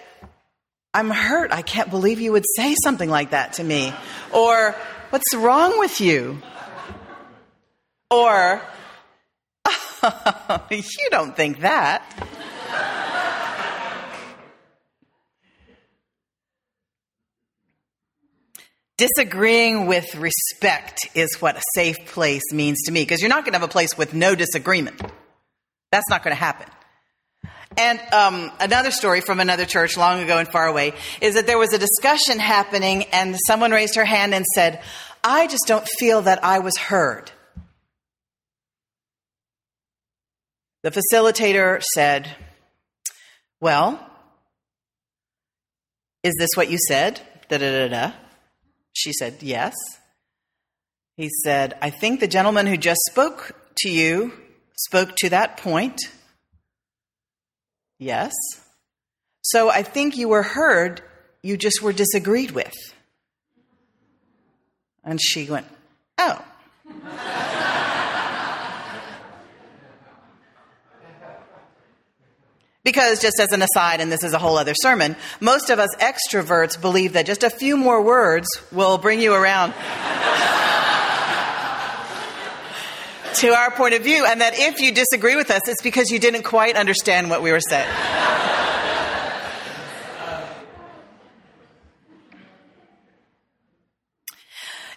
I'm 0.92 1.10
hurt. 1.10 1.52
I 1.52 1.62
can't 1.62 1.88
believe 1.90 2.20
you 2.20 2.32
would 2.32 2.44
say 2.56 2.74
something 2.82 3.08
like 3.08 3.30
that 3.30 3.54
to 3.54 3.64
me. 3.64 3.92
Or, 4.32 4.74
what's 5.10 5.34
wrong 5.34 5.78
with 5.78 6.00
you? 6.00 6.42
Or, 8.10 8.60
you 10.70 11.08
don't 11.10 11.36
think 11.36 11.60
that. 11.60 12.02
Disagreeing 18.96 19.86
with 19.86 20.14
respect 20.16 21.08
is 21.14 21.36
what 21.40 21.56
a 21.56 21.62
safe 21.74 21.96
place 22.06 22.42
means 22.52 22.82
to 22.82 22.92
me, 22.92 23.02
because 23.02 23.20
you're 23.20 23.30
not 23.30 23.44
going 23.44 23.52
to 23.52 23.58
have 23.58 23.68
a 23.68 23.72
place 23.72 23.96
with 23.96 24.12
no 24.12 24.34
disagreement. 24.34 25.00
That's 25.90 26.08
not 26.10 26.22
going 26.22 26.36
to 26.36 26.40
happen. 26.40 26.68
And 27.76 28.00
um, 28.12 28.50
another 28.58 28.90
story 28.90 29.20
from 29.20 29.40
another 29.40 29.64
church 29.64 29.96
long 29.96 30.20
ago 30.20 30.38
and 30.38 30.48
far 30.48 30.66
away 30.66 30.92
is 31.20 31.34
that 31.34 31.46
there 31.46 31.58
was 31.58 31.72
a 31.72 31.78
discussion 31.78 32.38
happening, 32.38 33.04
and 33.12 33.36
someone 33.46 33.70
raised 33.70 33.94
her 33.94 34.04
hand 34.04 34.34
and 34.34 34.44
said, 34.54 34.82
I 35.22 35.46
just 35.46 35.64
don't 35.66 35.86
feel 35.98 36.22
that 36.22 36.44
I 36.44 36.58
was 36.58 36.76
heard. 36.76 37.30
The 40.82 40.90
facilitator 40.90 41.82
said, 41.94 42.34
Well, 43.60 44.04
is 46.22 46.34
this 46.38 46.50
what 46.54 46.70
you 46.70 46.78
said? 46.88 47.20
Da 47.48 47.58
da 47.58 47.70
da 47.70 47.88
da. 47.88 48.12
She 48.92 49.12
said, 49.12 49.42
Yes. 49.42 49.74
He 51.16 51.28
said, 51.44 51.76
I 51.82 51.90
think 51.90 52.20
the 52.20 52.26
gentleman 52.26 52.66
who 52.66 52.78
just 52.78 53.00
spoke 53.10 53.54
to 53.82 53.90
you 53.90 54.32
spoke 54.74 55.16
to 55.16 55.28
that 55.28 55.58
point. 55.58 56.00
Yes. 58.00 58.32
So 59.42 59.68
I 59.68 59.82
think 59.82 60.16
you 60.16 60.28
were 60.28 60.42
heard, 60.42 61.02
you 61.42 61.58
just 61.58 61.82
were 61.82 61.92
disagreed 61.92 62.50
with. 62.50 62.74
And 65.04 65.20
she 65.22 65.48
went, 65.48 65.66
Oh. 66.18 66.42
Because, 72.82 73.20
just 73.20 73.38
as 73.38 73.52
an 73.52 73.60
aside, 73.60 74.00
and 74.00 74.10
this 74.10 74.24
is 74.24 74.32
a 74.32 74.38
whole 74.38 74.56
other 74.56 74.72
sermon, 74.74 75.14
most 75.38 75.68
of 75.68 75.78
us 75.78 75.94
extroverts 75.96 76.80
believe 76.80 77.12
that 77.12 77.26
just 77.26 77.42
a 77.42 77.50
few 77.50 77.76
more 77.76 78.00
words 78.00 78.48
will 78.72 78.96
bring 78.96 79.20
you 79.20 79.34
around. 79.34 79.74
To 83.40 83.48
our 83.48 83.70
point 83.70 83.94
of 83.94 84.02
view, 84.02 84.26
and 84.26 84.42
that 84.42 84.52
if 84.54 84.80
you 84.80 84.92
disagree 84.92 85.34
with 85.34 85.50
us, 85.50 85.66
it's 85.66 85.80
because 85.80 86.10
you 86.10 86.18
didn't 86.18 86.42
quite 86.42 86.76
understand 86.76 87.30
what 87.30 87.42
we 87.42 87.50
were 87.52 87.60
saying. 87.60 87.88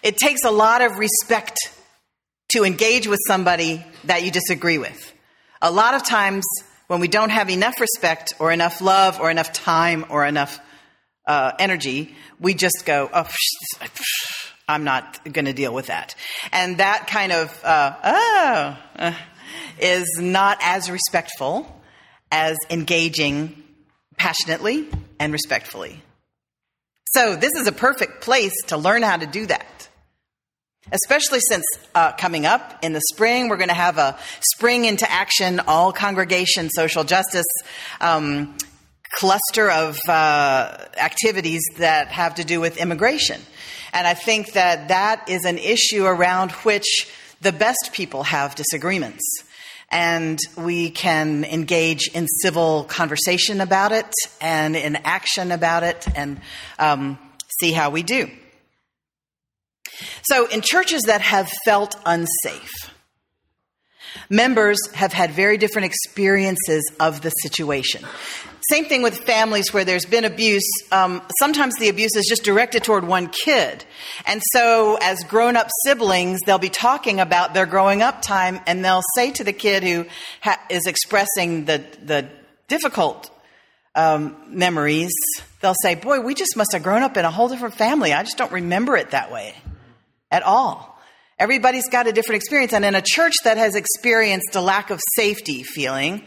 it 0.02 0.18
takes 0.18 0.44
a 0.44 0.50
lot 0.50 0.82
of 0.82 0.98
respect 0.98 1.56
to 2.50 2.64
engage 2.64 3.06
with 3.06 3.18
somebody 3.26 3.82
that 4.04 4.22
you 4.22 4.30
disagree 4.30 4.76
with. 4.76 5.14
A 5.62 5.70
lot 5.70 5.94
of 5.94 6.04
times, 6.04 6.44
when 6.86 7.00
we 7.00 7.08
don't 7.08 7.30
have 7.30 7.48
enough 7.48 7.80
respect 7.80 8.34
or 8.38 8.52
enough 8.52 8.82
love 8.82 9.20
or 9.20 9.30
enough 9.30 9.54
time 9.54 10.04
or 10.10 10.26
enough 10.26 10.60
uh, 11.26 11.52
energy, 11.58 12.14
we 12.38 12.52
just 12.52 12.84
go, 12.84 13.08
oh, 13.10 13.26
I'm 14.68 14.84
not 14.84 15.22
going 15.30 15.44
to 15.44 15.52
deal 15.52 15.74
with 15.74 15.86
that. 15.86 16.14
And 16.52 16.78
that 16.78 17.06
kind 17.06 17.32
of, 17.32 17.64
uh, 17.64 17.94
oh, 18.02 18.78
uh, 18.96 19.14
is 19.78 20.08
not 20.18 20.58
as 20.62 20.90
respectful 20.90 21.82
as 22.32 22.56
engaging 22.70 23.62
passionately 24.16 24.88
and 25.20 25.32
respectfully. 25.32 26.02
So, 27.12 27.36
this 27.36 27.52
is 27.54 27.66
a 27.66 27.72
perfect 27.72 28.22
place 28.22 28.54
to 28.68 28.76
learn 28.76 29.02
how 29.02 29.16
to 29.16 29.26
do 29.26 29.46
that. 29.46 29.88
Especially 30.92 31.40
since 31.40 31.64
uh, 31.94 32.12
coming 32.12 32.44
up 32.44 32.78
in 32.82 32.92
the 32.92 33.00
spring, 33.12 33.48
we're 33.48 33.56
going 33.56 33.68
to 33.68 33.74
have 33.74 33.98
a 33.98 34.18
spring 34.52 34.84
into 34.84 35.10
action, 35.10 35.60
all 35.60 35.92
congregation 35.92 36.68
social 36.70 37.04
justice 37.04 37.46
um, 38.00 38.56
cluster 39.12 39.70
of 39.70 39.98
uh, 40.08 40.76
activities 40.98 41.62
that 41.78 42.08
have 42.08 42.34
to 42.34 42.44
do 42.44 42.60
with 42.60 42.76
immigration. 42.76 43.40
And 43.94 44.08
I 44.08 44.14
think 44.14 44.52
that 44.54 44.88
that 44.88 45.28
is 45.28 45.44
an 45.44 45.56
issue 45.56 46.04
around 46.04 46.50
which 46.50 47.08
the 47.40 47.52
best 47.52 47.90
people 47.92 48.24
have 48.24 48.56
disagreements. 48.56 49.22
And 49.88 50.40
we 50.56 50.90
can 50.90 51.44
engage 51.44 52.08
in 52.12 52.26
civil 52.26 52.84
conversation 52.84 53.60
about 53.60 53.92
it 53.92 54.12
and 54.40 54.74
in 54.74 54.96
action 54.96 55.52
about 55.52 55.84
it 55.84 56.08
and 56.16 56.40
um, 56.80 57.18
see 57.60 57.70
how 57.70 57.90
we 57.90 58.02
do. 58.02 58.28
So, 60.24 60.48
in 60.48 60.60
churches 60.60 61.02
that 61.02 61.20
have 61.20 61.48
felt 61.64 61.96
unsafe, 62.04 62.92
members 64.28 64.78
have 64.94 65.12
had 65.12 65.30
very 65.30 65.56
different 65.56 65.86
experiences 65.86 66.82
of 66.98 67.20
the 67.20 67.30
situation. 67.30 68.04
Same 68.70 68.86
thing 68.86 69.02
with 69.02 69.18
families 69.18 69.72
where 69.74 69.84
there's 69.84 70.06
been 70.06 70.24
abuse. 70.24 70.68
Um, 70.90 71.22
sometimes 71.38 71.74
the 71.76 71.90
abuse 71.90 72.16
is 72.16 72.26
just 72.26 72.44
directed 72.44 72.82
toward 72.82 73.04
one 73.04 73.28
kid. 73.28 73.84
And 74.26 74.42
so, 74.52 74.96
as 75.02 75.22
grown 75.24 75.56
up 75.56 75.68
siblings, 75.84 76.40
they'll 76.46 76.58
be 76.58 76.70
talking 76.70 77.20
about 77.20 77.52
their 77.52 77.66
growing 77.66 78.00
up 78.00 78.22
time 78.22 78.60
and 78.66 78.84
they'll 78.84 79.02
say 79.14 79.32
to 79.32 79.44
the 79.44 79.52
kid 79.52 79.82
who 79.82 80.06
ha- 80.40 80.60
is 80.70 80.86
expressing 80.86 81.66
the, 81.66 81.84
the 82.02 82.28
difficult 82.68 83.30
um, 83.94 84.36
memories, 84.48 85.12
they'll 85.60 85.74
say, 85.82 85.94
Boy, 85.94 86.20
we 86.20 86.34
just 86.34 86.56
must 86.56 86.72
have 86.72 86.82
grown 86.82 87.02
up 87.02 87.16
in 87.16 87.24
a 87.24 87.30
whole 87.30 87.48
different 87.48 87.74
family. 87.74 88.12
I 88.12 88.22
just 88.22 88.38
don't 88.38 88.52
remember 88.52 88.96
it 88.96 89.10
that 89.10 89.30
way 89.30 89.54
at 90.30 90.42
all. 90.42 90.98
Everybody's 91.38 91.88
got 91.88 92.06
a 92.06 92.12
different 92.12 92.36
experience. 92.36 92.72
And 92.72 92.84
in 92.84 92.94
a 92.94 93.02
church 93.02 93.34
that 93.44 93.56
has 93.56 93.74
experienced 93.74 94.54
a 94.54 94.60
lack 94.60 94.90
of 94.90 95.00
safety 95.16 95.62
feeling, 95.62 96.24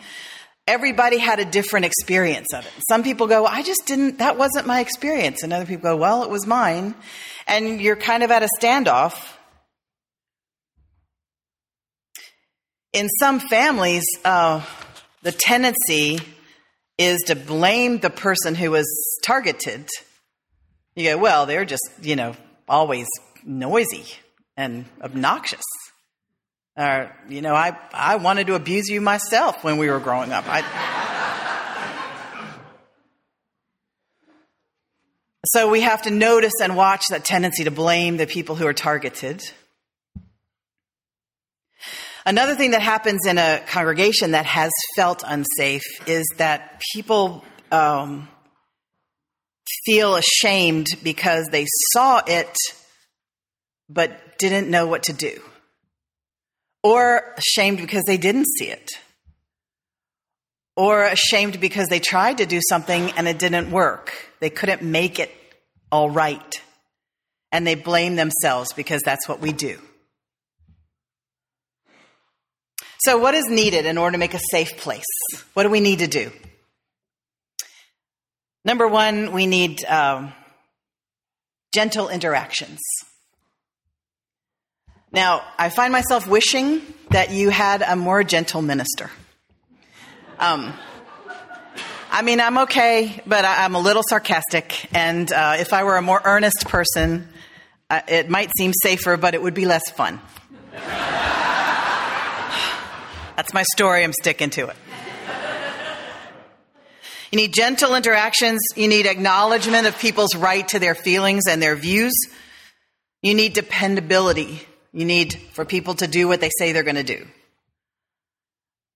everybody 0.67 1.17
had 1.17 1.39
a 1.39 1.45
different 1.45 1.85
experience 1.85 2.53
of 2.53 2.65
it. 2.65 2.71
Some 2.89 3.01
people 3.01 3.27
go, 3.27 3.45
I 3.45 3.63
just 3.63 3.85
didn't, 3.85 4.19
that 4.19 4.37
wasn't 4.37 4.67
my 4.67 4.81
experience. 4.81 5.41
And 5.41 5.53
other 5.53 5.65
people 5.65 5.83
go, 5.83 5.97
well, 5.97 6.23
it 6.23 6.29
was 6.29 6.45
mine. 6.45 6.93
And 7.47 7.81
you're 7.81 7.95
kind 7.95 8.23
of 8.23 8.29
at 8.31 8.43
a 8.43 8.49
standoff. 8.59 9.33
In 12.93 13.07
some 13.19 13.39
families, 13.39 14.03
uh, 14.25 14.63
the 15.23 15.31
tendency 15.31 16.19
is 16.97 17.19
to 17.27 17.35
blame 17.35 17.99
the 17.99 18.09
person 18.09 18.55
who 18.55 18.71
was 18.71 18.87
targeted. 19.23 19.87
You 20.95 21.11
go, 21.11 21.17
well, 21.17 21.45
they're 21.45 21.65
just, 21.65 21.87
you 22.01 22.15
know, 22.15 22.35
always 22.67 23.07
noisy 23.45 24.05
and 24.57 24.85
obnoxious. 25.01 25.63
Or, 26.77 27.11
you 27.27 27.41
know, 27.41 27.55
I, 27.55 27.75
I 27.91 28.17
wanted 28.17 28.47
to 28.47 28.55
abuse 28.55 28.87
you 28.87 29.01
myself 29.01 29.63
when 29.63 29.77
we 29.77 29.89
were 29.89 29.99
growing 29.99 30.31
up. 30.31 30.45
I, 30.47 30.61
so 35.47 35.71
we 35.71 35.81
have 35.81 36.03
to 36.03 36.11
notice 36.11 36.53
and 36.61 36.77
watch 36.77 37.05
that 37.09 37.25
tendency 37.25 37.63
to 37.63 37.71
blame 37.71 38.17
the 38.17 38.27
people 38.27 38.55
who 38.55 38.67
are 38.67 38.73
targeted. 38.73 39.41
Another 42.27 42.53
thing 42.53 42.71
that 42.71 42.83
happens 42.83 43.25
in 43.25 43.39
a 43.39 43.59
congregation 43.67 44.31
that 44.31 44.45
has 44.45 44.71
felt 44.95 45.23
unsafe 45.25 46.07
is 46.07 46.25
that 46.37 46.79
people 46.93 47.43
um, 47.71 48.27
feel 49.85 50.15
ashamed 50.15 50.87
because 51.01 51.47
they 51.51 51.65
saw 51.93 52.21
it 52.27 52.55
but 53.89 54.37
didn't 54.37 54.69
know 54.69 54.85
what 54.85 55.03
to 55.03 55.13
do 55.13 55.41
or 56.87 57.35
ashamed 57.35 57.79
because 57.79 58.03
they 58.05 58.15
didn't 58.15 58.45
see 58.57 58.69
it, 58.69 58.91
or 60.77 61.03
ashamed 61.03 61.59
because 61.59 61.89
they 61.89 61.99
tried 61.99 62.37
to 62.37 62.45
do 62.45 62.61
something 62.69 63.11
and 63.17 63.27
it 63.27 63.37
didn't 63.37 63.69
work. 63.71 64.13
They 64.39 64.49
couldn't 64.49 64.81
make 64.81 65.19
it 65.19 65.29
all 65.91 66.09
right. 66.09 66.61
And 67.51 67.67
they 67.67 67.75
blame 67.75 68.15
themselves 68.15 68.71
because 68.71 69.01
that's 69.03 69.27
what 69.27 69.41
we 69.41 69.51
do. 69.51 69.77
So, 72.99 73.17
what 73.17 73.35
is 73.35 73.49
needed 73.49 73.85
in 73.85 73.97
order 73.97 74.13
to 74.13 74.17
make 74.17 74.33
a 74.33 74.39
safe 74.49 74.77
place? 74.77 75.03
What 75.55 75.63
do 75.63 75.69
we 75.69 75.81
need 75.81 75.99
to 75.99 76.07
do? 76.07 76.31
Number 78.63 78.87
one, 78.87 79.33
we 79.33 79.45
need 79.45 79.83
um, 79.83 80.31
gentle 81.73 82.07
interactions. 82.07 82.79
Now, 85.11 85.43
I 85.57 85.69
find 85.69 85.93
myself 85.93 86.27
wishing 86.27 86.81
that 87.11 87.31
you 87.31 87.49
had 87.49 87.81
a 87.81 87.95
more 87.95 88.23
gentle 88.23 88.61
minister. 88.61 89.09
Um, 90.37 90.73
I 92.11 92.21
mean, 92.21 92.41
I'm 92.41 92.57
okay, 92.59 93.21
but 93.25 93.45
I, 93.45 93.63
am 93.63 93.75
a 93.75 93.79
little 93.79 94.03
sarcastic. 94.07 94.87
And 94.93 95.31
uh, 95.31 95.55
if 95.59 95.71
I 95.71 95.83
were 95.85 95.95
a 95.95 96.01
more 96.01 96.21
earnest 96.23 96.67
person, 96.67 97.29
uh, 97.89 98.01
it 98.07 98.29
might 98.29 98.51
seem 98.57 98.73
safer, 98.83 99.15
but 99.15 99.33
it 99.33 99.41
would 99.41 99.53
be 99.53 99.65
less 99.65 99.89
fun. 99.91 100.19
That's 103.35 103.53
my 103.53 103.63
story. 103.63 104.03
I'm 104.03 104.13
sticking 104.13 104.49
to 104.51 104.67
it. 104.67 104.75
You 107.31 107.37
need 107.37 107.53
gentle 107.53 107.95
interactions. 107.95 108.59
You 108.75 108.89
need 108.89 109.05
acknowledgement 109.05 109.87
of 109.87 109.97
people's 109.97 110.35
right 110.35 110.67
to 110.69 110.79
their 110.79 110.95
feelings 110.95 111.43
and 111.49 111.61
their 111.61 111.75
views. 111.75 112.13
You 113.21 113.33
need 113.33 113.53
dependability. 113.53 114.66
You 114.97 115.05
need 115.05 115.35
for 115.53 115.63
people 115.63 115.93
to 115.93 116.07
do 116.07 116.27
what 116.27 116.41
they 116.41 116.49
say 116.57 116.71
they're 116.71 116.81
going 116.81 116.95
to 116.95 117.03
do. 117.03 117.27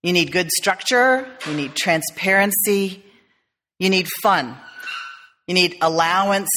You 0.01 0.13
need 0.13 0.31
good 0.31 0.49
structure. 0.49 1.27
You 1.45 1.53
need 1.53 1.75
transparency. 1.75 3.05
You 3.77 3.91
need 3.91 4.07
fun. 4.23 4.57
You 5.45 5.53
need 5.53 5.77
allowance 5.79 6.49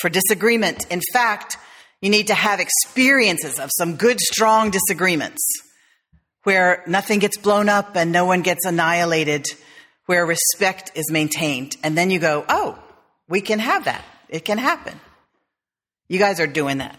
for 0.00 0.08
disagreement. 0.08 0.86
In 0.90 1.02
fact, 1.12 1.58
you 2.00 2.08
need 2.08 2.28
to 2.28 2.34
have 2.34 2.58
experiences 2.58 3.58
of 3.58 3.68
some 3.76 3.96
good, 3.96 4.18
strong 4.18 4.70
disagreements 4.70 5.42
where 6.44 6.82
nothing 6.86 7.18
gets 7.18 7.36
blown 7.36 7.68
up 7.68 7.96
and 7.96 8.12
no 8.12 8.24
one 8.24 8.40
gets 8.40 8.64
annihilated, 8.64 9.44
where 10.06 10.24
respect 10.24 10.92
is 10.94 11.10
maintained. 11.12 11.76
And 11.82 11.98
then 11.98 12.10
you 12.10 12.18
go, 12.18 12.46
oh, 12.48 12.78
we 13.28 13.42
can 13.42 13.58
have 13.58 13.84
that. 13.84 14.06
It 14.30 14.46
can 14.46 14.56
happen. 14.56 14.98
You 16.08 16.18
guys 16.18 16.40
are 16.40 16.46
doing 16.46 16.78
that. 16.78 16.98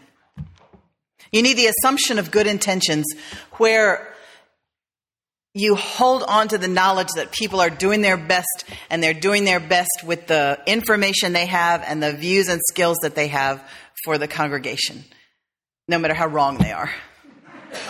You 1.31 1.41
need 1.41 1.57
the 1.57 1.67
assumption 1.67 2.19
of 2.19 2.31
good 2.31 2.47
intentions 2.47 3.05
where 3.53 4.13
you 5.53 5.75
hold 5.75 6.23
on 6.23 6.47
to 6.49 6.57
the 6.57 6.67
knowledge 6.67 7.09
that 7.15 7.31
people 7.31 7.59
are 7.59 7.69
doing 7.69 8.01
their 8.01 8.17
best 8.17 8.65
and 8.89 9.01
they're 9.01 9.13
doing 9.13 9.43
their 9.43 9.59
best 9.59 10.03
with 10.05 10.27
the 10.27 10.59
information 10.67 11.33
they 11.33 11.47
have 11.47 11.83
and 11.85 12.01
the 12.01 12.13
views 12.13 12.47
and 12.47 12.61
skills 12.69 12.97
that 13.01 13.15
they 13.15 13.27
have 13.27 13.67
for 14.05 14.17
the 14.17 14.27
congregation, 14.27 15.03
no 15.87 15.97
matter 15.97 16.13
how 16.13 16.27
wrong 16.27 16.57
they 16.59 16.71
are. 16.71 16.91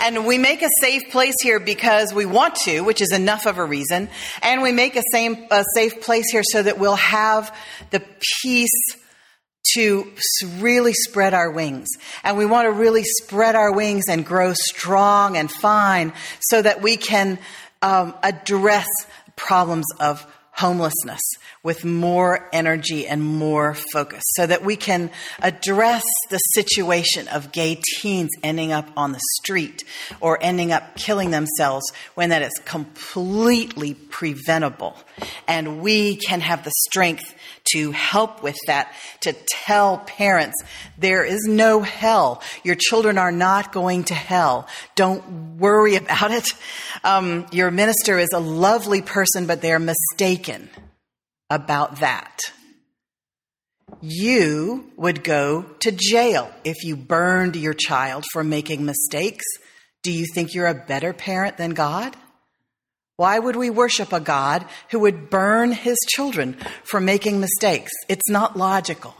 and 0.00 0.26
we 0.26 0.36
make 0.36 0.62
a 0.62 0.68
safe 0.80 1.10
place 1.10 1.36
here 1.42 1.58
because 1.58 2.12
we 2.12 2.26
want 2.26 2.54
to, 2.56 2.82
which 2.82 3.00
is 3.00 3.12
enough 3.12 3.46
of 3.46 3.56
a 3.56 3.64
reason. 3.64 4.10
And 4.42 4.60
we 4.60 4.72
make 4.72 4.96
a, 4.96 5.02
same, 5.10 5.46
a 5.50 5.64
safe 5.74 6.02
place 6.02 6.30
here 6.30 6.42
so 6.44 6.62
that 6.62 6.78
we'll 6.78 6.96
have 6.96 7.56
the 7.90 8.02
peace 8.42 8.68
to 9.74 10.10
really 10.58 10.92
spread 10.92 11.34
our 11.34 11.50
wings. 11.50 11.88
And 12.24 12.36
we 12.36 12.46
want 12.46 12.66
to 12.66 12.72
really 12.72 13.04
spread 13.04 13.54
our 13.54 13.72
wings 13.72 14.04
and 14.08 14.24
grow 14.24 14.52
strong 14.54 15.36
and 15.36 15.50
fine 15.50 16.12
so 16.40 16.60
that 16.60 16.82
we 16.82 16.96
can 16.96 17.38
um, 17.80 18.14
address 18.22 18.88
problems 19.36 19.86
of 20.00 20.26
homelessness 20.54 21.20
with 21.62 21.84
more 21.84 22.48
energy 22.52 23.06
and 23.06 23.22
more 23.22 23.74
focus 23.74 24.22
so 24.34 24.46
that 24.46 24.62
we 24.62 24.76
can 24.76 25.10
address 25.40 26.04
the 26.30 26.38
situation 26.38 27.26
of 27.28 27.52
gay 27.52 27.80
teens 27.96 28.30
ending 28.42 28.70
up 28.70 28.86
on 28.96 29.12
the 29.12 29.20
street 29.40 29.82
or 30.20 30.38
ending 30.42 30.70
up 30.70 30.94
killing 30.94 31.30
themselves 31.30 31.90
when 32.14 32.28
that 32.30 32.42
is 32.42 32.52
completely 32.64 33.94
preventable. 33.94 34.94
And 35.48 35.80
we 35.80 36.16
can 36.16 36.40
have 36.40 36.64
the 36.64 36.72
strength 36.88 37.34
to 37.74 37.90
help 37.92 38.42
with 38.42 38.58
that, 38.66 38.92
to 39.20 39.32
tell 39.32 39.98
parents 39.98 40.56
there 40.98 41.24
is 41.24 41.46
no 41.46 41.82
hell. 41.82 42.42
Your 42.64 42.76
children 42.76 43.18
are 43.18 43.32
not 43.32 43.72
going 43.72 44.04
to 44.04 44.14
hell. 44.14 44.66
Don't 44.94 45.58
worry 45.58 45.96
about 45.96 46.30
it. 46.30 46.48
Um, 47.04 47.46
your 47.52 47.70
minister 47.70 48.18
is 48.18 48.30
a 48.32 48.40
lovely 48.40 49.02
person, 49.02 49.46
but 49.46 49.62
they're 49.62 49.78
mistaken 49.78 50.70
about 51.50 52.00
that. 52.00 52.38
You 54.00 54.90
would 54.96 55.22
go 55.22 55.62
to 55.80 55.92
jail 55.92 56.50
if 56.64 56.82
you 56.82 56.96
burned 56.96 57.56
your 57.56 57.74
child 57.74 58.24
for 58.32 58.42
making 58.42 58.84
mistakes. 58.84 59.44
Do 60.02 60.10
you 60.10 60.26
think 60.34 60.54
you're 60.54 60.66
a 60.66 60.74
better 60.74 61.12
parent 61.12 61.58
than 61.58 61.70
God? 61.70 62.16
Why 63.16 63.38
would 63.38 63.56
we 63.56 63.70
worship 63.70 64.12
a 64.12 64.20
God 64.20 64.66
who 64.90 65.00
would 65.00 65.30
burn 65.30 65.72
his 65.72 65.98
children 66.08 66.56
for 66.84 67.00
making 67.00 67.40
mistakes? 67.40 67.92
It's 68.08 68.28
not 68.28 68.56
logical. 68.56 69.14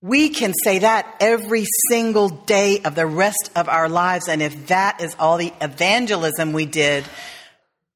We 0.00 0.30
can 0.30 0.52
say 0.64 0.80
that 0.80 1.14
every 1.20 1.64
single 1.88 2.28
day 2.28 2.80
of 2.80 2.96
the 2.96 3.06
rest 3.06 3.50
of 3.54 3.68
our 3.68 3.88
lives. 3.88 4.28
And 4.28 4.42
if 4.42 4.66
that 4.66 5.00
is 5.00 5.14
all 5.18 5.36
the 5.36 5.52
evangelism 5.60 6.52
we 6.52 6.66
did, 6.66 7.04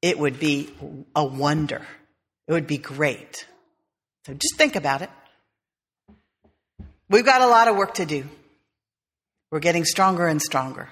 it 0.01 0.17
would 0.17 0.39
be 0.39 0.69
a 1.15 1.25
wonder. 1.25 1.85
It 2.47 2.53
would 2.53 2.67
be 2.67 2.77
great. 2.77 3.45
So 4.25 4.33
just 4.33 4.55
think 4.57 4.77
about 4.77 5.01
it. 5.01 5.09
We've 7.09 7.25
got 7.25 7.41
a 7.41 7.47
lot 7.47 7.67
of 7.67 7.75
work 7.75 7.95
to 7.95 8.05
do. 8.05 8.25
We're 9.51 9.59
getting 9.59 9.83
stronger 9.83 10.27
and 10.27 10.41
stronger. 10.41 10.89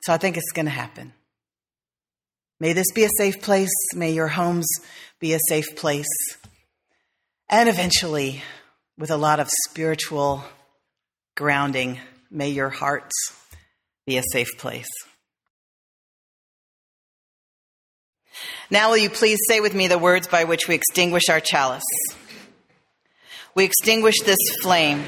So 0.00 0.12
I 0.12 0.16
think 0.16 0.36
it's 0.36 0.52
going 0.52 0.66
to 0.66 0.70
happen. 0.70 1.12
May 2.58 2.72
this 2.72 2.90
be 2.92 3.04
a 3.04 3.10
safe 3.16 3.40
place. 3.40 3.70
May 3.94 4.12
your 4.12 4.28
homes 4.28 4.66
be 5.18 5.34
a 5.34 5.38
safe 5.48 5.76
place. 5.76 6.06
And 7.48 7.68
eventually, 7.68 8.42
with 8.98 9.10
a 9.10 9.16
lot 9.16 9.40
of 9.40 9.48
spiritual 9.68 10.44
grounding, 11.36 11.98
may 12.30 12.50
your 12.50 12.68
hearts 12.70 13.14
be 14.06 14.18
a 14.18 14.22
safe 14.32 14.58
place. 14.58 14.88
Now, 18.70 18.90
will 18.90 18.98
you 18.98 19.10
please 19.10 19.38
say 19.48 19.60
with 19.60 19.74
me 19.74 19.88
the 19.88 19.98
words 19.98 20.28
by 20.28 20.44
which 20.44 20.68
we 20.68 20.74
extinguish 20.74 21.28
our 21.28 21.40
chalice? 21.40 21.82
We 23.54 23.64
extinguish 23.64 24.20
this 24.20 24.38
flame, 24.62 25.02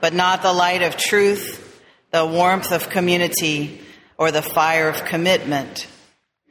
but 0.00 0.14
not 0.14 0.42
the 0.42 0.52
light 0.52 0.82
of 0.82 0.96
truth, 0.96 1.64
the 2.10 2.26
warmth 2.26 2.72
of 2.72 2.90
community 2.90 3.80
or 4.18 4.32
the 4.32 4.42
fire 4.42 4.88
of 4.88 5.04
commitment. 5.04 5.86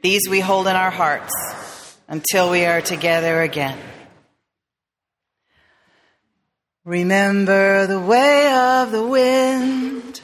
These 0.02 0.28
we 0.28 0.40
hold 0.40 0.66
in 0.66 0.76
our 0.76 0.90
hearts 0.90 1.34
until 2.08 2.50
we 2.50 2.64
are 2.64 2.80
together 2.80 3.42
again. 3.42 3.78
Remember 6.84 7.86
the 7.86 8.00
way 8.00 8.50
of 8.50 8.90
the 8.90 9.06
wind 9.06 10.20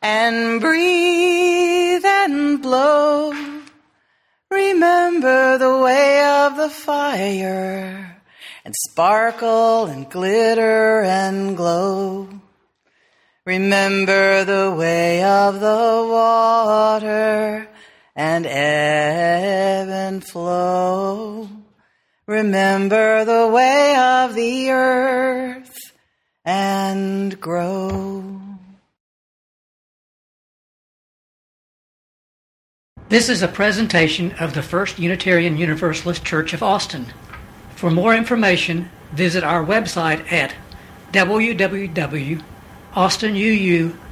and 0.00 0.60
breathe 0.60 2.04
and 2.04 2.62
blow. 2.62 3.34
Remember 4.50 5.58
the 5.58 5.78
way 5.78 6.24
of 6.24 6.56
the 6.56 6.70
fire 6.70 8.22
and 8.64 8.74
sparkle 8.88 9.86
and 9.86 10.08
glitter 10.08 11.02
and 11.02 11.56
glow. 11.56 12.28
Remember 13.44 14.44
the 14.44 14.72
way 14.78 15.24
of 15.24 15.58
the 15.58 16.06
water 16.08 17.68
and 18.14 18.46
ebb 18.46 19.88
and 19.88 20.22
flow. 20.24 21.48
Remember 22.28 23.24
the 23.24 23.48
way 23.48 23.96
of 23.96 24.36
the 24.36 24.70
earth 24.70 25.74
and 26.44 27.40
grow. 27.40 28.40
This 33.08 33.28
is 33.28 33.42
a 33.42 33.48
presentation 33.48 34.30
of 34.38 34.54
the 34.54 34.62
First 34.62 35.00
Unitarian 35.00 35.56
Universalist 35.56 36.24
Church 36.24 36.52
of 36.52 36.62
Austin. 36.62 37.06
For 37.74 37.90
more 37.90 38.14
information, 38.14 38.88
visit 39.12 39.42
our 39.42 39.64
website 39.64 40.30
at 40.32 40.54
www 41.10 42.44
austinuu.org. 42.94 44.02